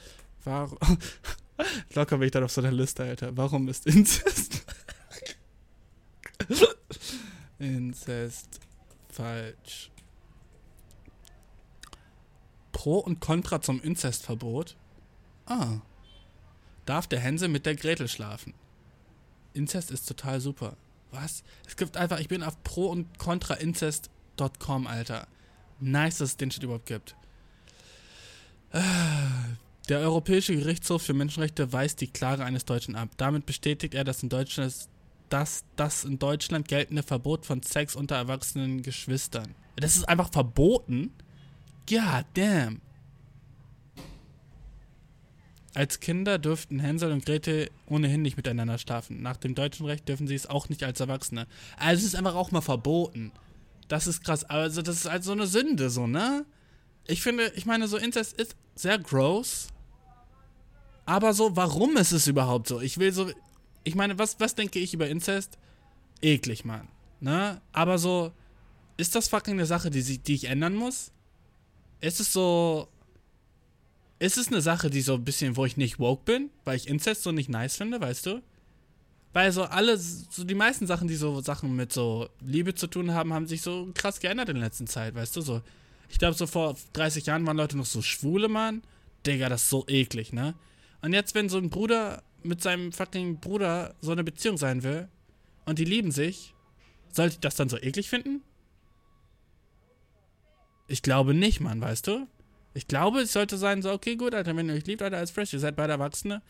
[0.44, 0.78] Warum.
[1.94, 3.36] Locker bin ich dann auf so einer Liste, Alter.
[3.36, 4.66] Warum ist Inzest.
[7.60, 8.60] Inzest
[9.10, 9.93] falsch.
[12.74, 14.76] Pro und Contra zum Inzestverbot.
[15.46, 15.78] Ah.
[16.86, 18.54] Darf der Hänsel mit der Gretel schlafen?
[19.54, 20.76] Inzest ist total super.
[21.12, 21.44] Was?
[21.66, 25.28] Es gibt einfach, ich bin auf pro und contra incest.com, Alter.
[25.80, 27.16] Nice, dass es den Shit überhaupt gibt.
[29.90, 33.10] Der Europäische Gerichtshof für Menschenrechte weist die Klage eines Deutschen ab.
[33.18, 34.74] Damit bestätigt er, dass in Deutschland
[35.30, 39.56] dass das in Deutschland geltende Verbot von Sex unter erwachsenen Geschwistern.
[39.76, 41.12] Das ist einfach verboten.
[41.90, 42.82] God damn.
[45.76, 49.22] Als Kinder dürften Hänsel und Gretel ohnehin nicht miteinander schlafen.
[49.22, 51.48] Nach dem deutschen Recht dürfen sie es auch nicht als Erwachsene.
[51.78, 53.32] Also es ist einfach auch mal verboten.
[53.88, 54.44] Das ist krass.
[54.44, 56.46] Also das ist halt so eine Sünde, so, ne?
[57.08, 59.68] Ich finde, ich meine, so Inzest ist sehr gross.
[61.06, 62.80] Aber so, warum ist es überhaupt so?
[62.80, 63.30] Ich will so,
[63.84, 65.58] ich meine, was, was denke ich über Inzest?
[66.22, 66.88] Eklig, Mann.
[67.20, 67.62] Ne?
[67.74, 68.32] Aber so,
[68.96, 71.13] ist das fucking eine Sache, die, die ich ändern muss?
[72.04, 72.88] Ist es so.
[74.20, 76.88] Ist es eine Sache, die so ein bisschen, wo ich nicht woke bin, weil ich
[76.88, 78.42] Incest so nicht nice finde, weißt du?
[79.34, 83.14] Weil so alle, so die meisten Sachen, die so Sachen mit so Liebe zu tun
[83.14, 85.42] haben, haben sich so krass geändert in letzter Zeit, weißt du?
[85.42, 85.62] So,
[86.10, 88.84] ich glaube, so vor 30 Jahren waren Leute noch so schwule, Mann.
[89.26, 90.54] Digga, das ist so eklig, ne?
[91.02, 95.10] Und jetzt, wenn so ein Bruder mit seinem fucking Bruder so eine Beziehung sein will
[95.66, 96.54] und die lieben sich,
[97.12, 98.42] sollte ich das dann so eklig finden?
[100.94, 102.28] Ich glaube nicht, Mann, weißt du?
[102.76, 105.32] Ich glaube, es sollte sein, so, okay, gut, Alter, wenn ihr euch liebt, Alter, als
[105.32, 106.44] Fresh, ihr seid beide Erwachsene.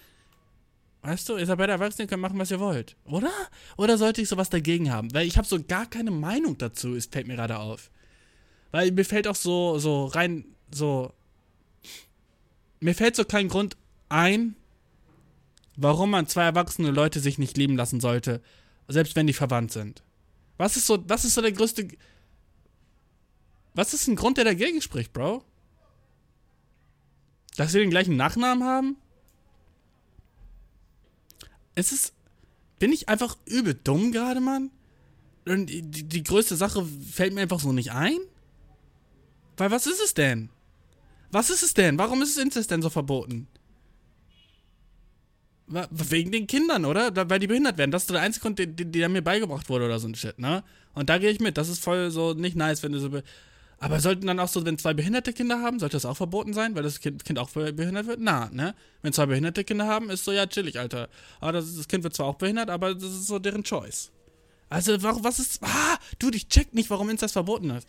[1.01, 2.97] Weißt du, ihr seid beide Erwachsene, ihr könnt machen, was ihr wollt.
[3.05, 3.31] Oder?
[3.77, 5.13] Oder sollte ich sowas dagegen haben?
[5.13, 7.89] Weil ich habe so gar keine Meinung dazu, es fällt mir gerade auf.
[8.71, 11.13] Weil mir fällt auch so, so rein, so.
[12.81, 13.77] Mir fällt so kein Grund
[14.09, 14.57] ein,
[15.77, 18.41] warum man zwei erwachsene Leute sich nicht lieben lassen sollte,
[18.89, 20.03] selbst wenn die verwandt sind.
[20.57, 21.87] Was ist so, was ist so der größte
[23.73, 25.43] was ist ein Grund, der dagegen spricht, Bro?
[27.57, 28.97] Dass sie den gleichen Nachnamen haben?
[31.75, 32.13] Ist es.
[32.79, 34.71] Bin ich einfach übel dumm gerade, Mann?
[35.45, 38.17] Und die, die größte Sache fällt mir einfach so nicht ein?
[39.57, 40.49] Weil was ist es denn?
[41.31, 41.97] Was ist es denn?
[41.97, 43.47] Warum ist Inzest denn so verboten?
[45.67, 47.11] Wegen den Kindern, oder?
[47.29, 47.91] Weil die behindert werden.
[47.91, 50.63] Das ist der einzige Grund, der, der mir beigebracht wurde oder so ein Shit, ne?
[50.93, 51.57] Und da gehe ich mit.
[51.57, 53.09] Das ist voll so nicht nice, wenn du so.
[53.83, 56.73] Aber sollten dann auch so, wenn zwei behinderte Kinder haben, sollte das auch verboten sein,
[56.73, 58.21] weil das Kind, kind auch behindert wird?
[58.21, 58.75] Na, ne?
[59.01, 61.09] Wenn zwei behinderte Kinder haben, ist so, ja, chillig, Alter.
[61.41, 64.09] Aber das, das Kind wird zwar auch behindert, aber das ist so deren Choice.
[64.69, 65.61] Also, warum, was ist.
[65.61, 67.85] Ah, dude, ich check nicht, warum Inzest verboten ist.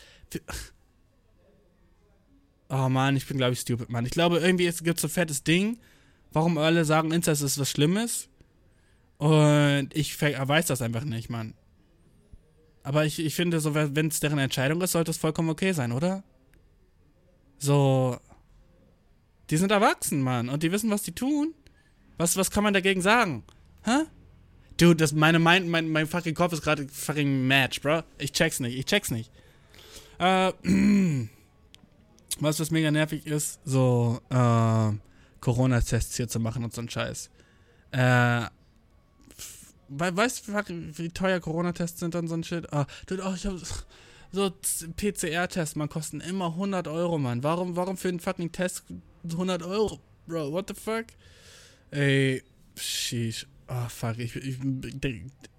[2.69, 4.05] Oh Mann, ich bin, glaube ich, stupid, Mann.
[4.05, 5.79] Ich glaube, irgendwie gibt es so ein fettes Ding,
[6.33, 8.29] warum alle sagen, Inzest ist was Schlimmes.
[9.19, 11.55] Und ich weiß das einfach nicht, Mann.
[12.85, 15.91] Aber ich, ich finde, so, wenn es deren Entscheidung ist, sollte es vollkommen okay sein,
[15.91, 16.23] oder?
[17.59, 18.19] So.
[19.51, 20.51] Die sind erwachsen, Mann.
[20.51, 21.55] Und die wissen, was die tun.
[22.19, 23.43] Was, was kann man dagegen sagen?
[23.85, 24.05] Hä?
[24.77, 28.03] Dude, das, meine, mein, mein, mein fucking Kopf ist gerade fucking Match, bro.
[28.19, 29.31] Ich check's nicht, ich check's nicht.
[30.19, 30.53] Äh,
[32.41, 34.93] was, was mega nervig ist, so, äh,
[35.41, 37.31] Corona-Tests hier zu machen und so ein Scheiß.
[37.93, 38.45] Äh,
[39.99, 42.73] weißt du, wie teuer Corona-Tests sind und so ein Shit?
[42.73, 43.55] Ah, dude, oh, ich hab
[44.33, 44.51] so
[44.97, 47.43] PCR-Tests, man kosten immer 100 Euro, Mann.
[47.43, 48.85] Warum, warum für einen fucking Test
[49.25, 50.01] 100 Euro?
[50.27, 51.07] Bro, what the fuck?
[51.91, 52.43] Ey,
[52.77, 53.47] sheesh.
[53.69, 54.59] Oh, fuck, ich, ich,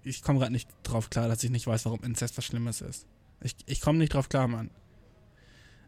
[0.04, 3.06] ich komme gerade nicht drauf klar, dass ich nicht weiß, warum Inzest was Schlimmes ist.
[3.42, 4.70] Ich, ich komme nicht drauf klar, Mann.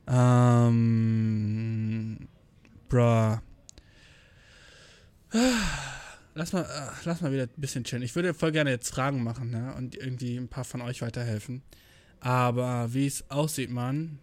[0.09, 0.69] Ähm,
[2.89, 3.39] bruh.
[6.39, 8.05] Lass mal, äh, lass mal wieder ein bisschen chillen.
[8.05, 9.75] Ich würde voll gerne jetzt Fragen machen, ne?
[9.77, 11.63] Und irgendwie ein paar von euch weiterhelfen.
[12.21, 14.21] Aber wie es aussieht, Mann,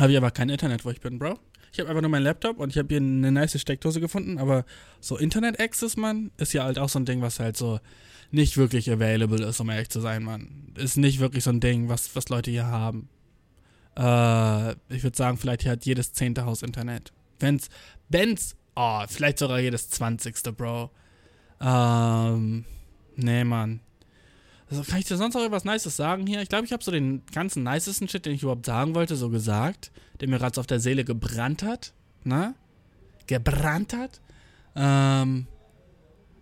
[0.00, 1.38] habe ich aber kein Internet, wo ich bin, Bro.
[1.72, 4.64] Ich habe einfach nur meinen Laptop und ich habe hier eine nice Steckdose gefunden, aber
[5.00, 7.78] so Internet-Access, Mann, ist ja halt auch so ein Ding, was halt so
[8.32, 10.72] nicht wirklich available ist, um ehrlich zu sein, Mann.
[10.74, 13.08] Ist nicht wirklich so ein Ding, was, was Leute hier haben.
[13.96, 17.12] Äh, ich würde sagen, vielleicht hier hat jedes zehnte Haus Internet.
[17.38, 17.68] Wenn's,
[18.08, 20.90] wenn's, oh, vielleicht sogar jedes zwanzigste, Bro.
[21.64, 22.64] Ähm,
[23.16, 23.80] nee, Mann.
[24.70, 26.42] Also kann ich dir sonst noch irgendwas Nices sagen hier?
[26.42, 29.30] Ich glaube, ich habe so den ganzen nicesten Shit, den ich überhaupt sagen wollte, so
[29.30, 29.90] gesagt,
[30.20, 31.92] der mir gerade so auf der Seele gebrannt hat.
[32.24, 32.54] Ne?
[33.26, 34.20] Gebrannt hat.
[34.76, 35.46] Ähm,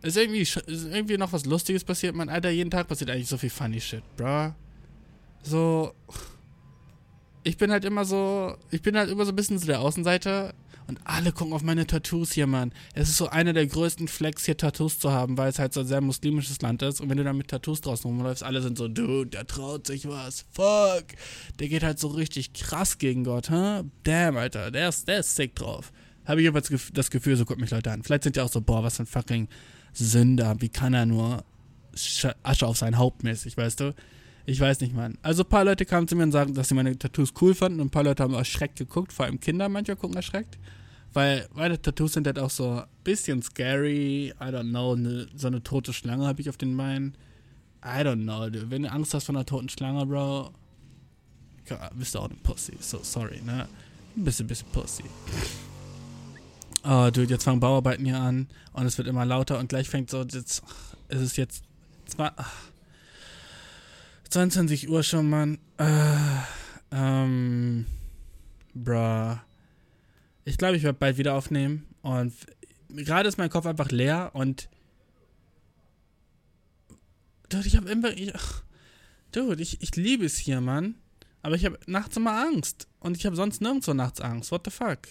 [0.03, 2.29] ist irgendwie, ist irgendwie noch was Lustiges passiert, man.
[2.29, 4.55] Alter, jeden Tag passiert eigentlich so viel funny Shit, bro.
[5.43, 5.95] So.
[7.45, 8.57] Ich bin halt immer so.
[8.71, 10.55] Ich bin halt immer so ein bisschen so der Außenseiter
[10.93, 12.71] und alle gucken auf meine Tattoos hier, Mann.
[12.93, 15.81] Es ist so einer der größten Flex, hier Tattoos zu haben, weil es halt so
[15.81, 17.01] ein sehr muslimisches Land ist.
[17.01, 20.07] Und wenn du da mit Tattoos draußen rumläufst, alle sind so, dude, der traut sich
[20.07, 20.45] was.
[20.53, 21.07] Fuck.
[21.59, 23.85] Der geht halt so richtig krass gegen Gott, hä?
[24.03, 24.71] Damn, Alter.
[24.71, 25.93] Der ist, der ist sick drauf.
[26.27, 28.03] Habe ich jedenfalls das Gefühl, so gucken mich Leute an.
[28.03, 29.49] Vielleicht sind die auch so, boah, was für ein fucking
[29.95, 30.57] Sünder.
[30.61, 31.43] Wie kann er nur
[32.43, 33.95] Asche auf sein Haupt mäßig, weißt du?
[34.45, 35.19] Ich weiß nicht, Mann.
[35.23, 37.81] Also ein paar Leute kamen zu mir und sagten, dass sie meine Tattoos cool fanden
[37.81, 40.59] und ein paar Leute haben erschreckt geguckt, vor allem Kinder manchmal gucken erschreckt.
[41.13, 44.33] Weil meine Tattoos sind halt auch so ein bisschen scary.
[44.41, 47.17] I don't know, ne, so eine tote Schlange habe ich auf den Beinen.
[47.85, 48.71] I don't know, dude.
[48.71, 50.53] Wenn du Angst hast vor einer toten Schlange, Bro,
[51.95, 52.77] bist du auch eine Pussy.
[52.81, 53.69] So, sorry, ne?
[54.17, 55.05] Ein bisschen, Pussy.
[56.85, 60.11] Oh, dude, jetzt fangen Bauarbeiten hier an und es wird immer lauter und gleich fängt
[60.11, 60.63] so, jetzt,
[61.09, 61.65] es ist jetzt
[62.07, 62.35] zwar,
[64.31, 65.59] 22 Uhr schon, Mann.
[65.79, 66.17] Äh,
[66.91, 67.87] ähm,
[68.75, 69.37] bruh.
[70.45, 71.87] Ich glaube, ich werde bald wieder aufnehmen.
[72.03, 72.35] Und
[72.89, 74.69] gerade ist mein Kopf einfach leer und.
[77.49, 78.11] Dude, ich habe immer.
[78.17, 78.33] Ich,
[79.33, 80.97] dude, ich, ich liebe es hier, Mann.
[81.43, 82.89] Aber ich habe nachts immer Angst.
[83.01, 84.51] Und ich habe sonst nirgendwo nachts Angst.
[84.53, 85.09] What the fuck?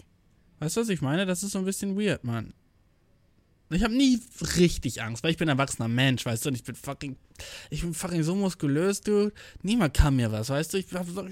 [0.59, 1.25] Weißt du, was ich meine?
[1.25, 2.53] Das ist so ein bisschen weird, Mann.
[3.74, 4.19] Ich habe nie
[4.57, 7.15] richtig Angst, weil ich bin ein erwachsener Mensch, weißt du, und ich bin fucking,
[7.69, 9.32] ich bin fucking so muskulös, du.
[9.61, 11.26] Niemand kann mir was, weißt du, ich hab so,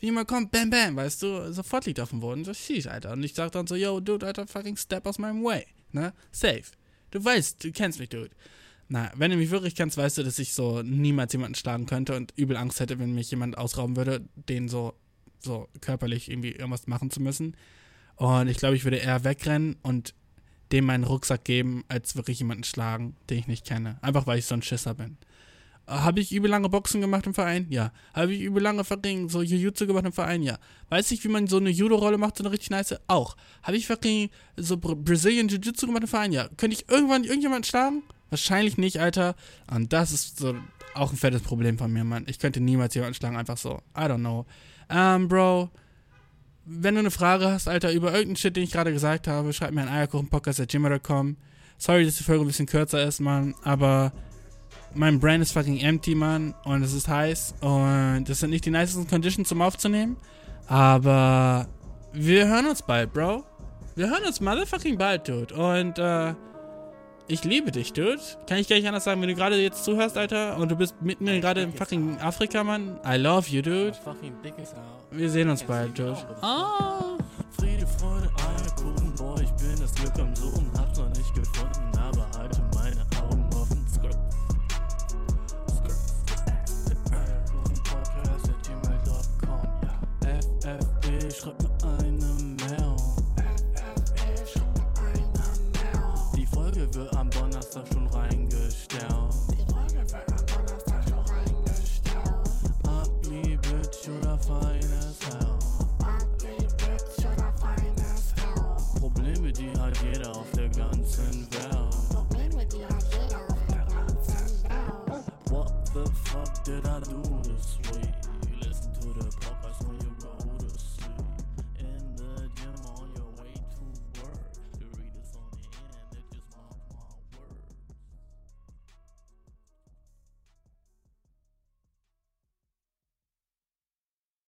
[0.00, 3.12] wie jemand kommt, bam, bam, weißt du, sofort liegt auf dem Boden, so schieß, Alter.
[3.12, 6.12] Und ich sag dann so, yo, dude, Alter, fucking step aus meinem way, ne?
[6.30, 6.64] Safe.
[7.10, 8.30] Du weißt, du kennst mich, dude.
[8.88, 12.14] Na, wenn du mich wirklich kennst, weißt du, dass ich so niemals jemanden schlagen könnte
[12.14, 14.94] und übel Angst hätte, wenn mich jemand ausrauben würde, den so,
[15.38, 17.56] so körperlich irgendwie irgendwas machen zu müssen.
[18.16, 20.14] Und ich glaube, ich würde eher wegrennen und
[20.74, 23.96] dem meinen Rucksack geben, als wirklich jemanden schlagen, den ich nicht kenne.
[24.02, 25.16] Einfach weil ich so ein Schisser bin.
[25.86, 27.66] Habe ich übel lange Boxen gemacht im Verein?
[27.68, 27.92] Ja.
[28.12, 30.42] Habe ich übel lange fucking so Jiu-Jitsu gemacht im Verein?
[30.42, 30.58] Ja.
[30.88, 32.96] Weiß ich, wie man so eine Judo-Rolle macht, so eine richtig nice?
[33.06, 33.36] Auch.
[33.62, 36.32] Habe ich fucking so Brazilian Jiu-Jitsu gemacht im Verein?
[36.32, 36.48] Ja.
[36.56, 38.02] Könnte ich irgendwann irgendjemanden schlagen?
[38.30, 39.36] Wahrscheinlich nicht, Alter.
[39.70, 40.56] Und das ist so
[40.94, 42.24] auch ein fettes Problem von mir, Mann.
[42.28, 43.80] Ich könnte niemals jemanden schlagen, einfach so.
[43.96, 44.46] I don't know.
[44.88, 45.70] Ähm, Bro,
[46.66, 49.72] wenn du eine Frage hast, Alter, über irgendeinen Shit, den ich gerade gesagt habe, schreib
[49.72, 51.36] mir an eierkuchenpodcast.gmail.com.
[51.78, 54.12] Sorry, dass die Folge ein bisschen kürzer ist, Mann, aber
[54.94, 58.70] mein Brain ist fucking empty, Mann, und es ist heiß und das sind nicht die
[58.70, 60.16] nicesten Conditions zum Aufzunehmen,
[60.66, 61.68] aber
[62.12, 63.44] wir hören uns bald, Bro.
[63.96, 65.54] Wir hören uns motherfucking bald, Dude.
[65.54, 66.34] Und, äh,
[67.26, 68.20] Ich liebe dich, Dude.
[68.46, 70.94] Kann ich gar nicht anders sagen, wenn du gerade jetzt zuhörst, Alter, und du bist
[71.00, 72.98] mit mir gerade im fucking Afrika, Mann.
[73.06, 73.94] I love you, Dude.
[75.10, 76.18] Wir sehen uns bald, Dude.
[76.42, 77.16] Ah.
[77.58, 78.30] Friede, Freude,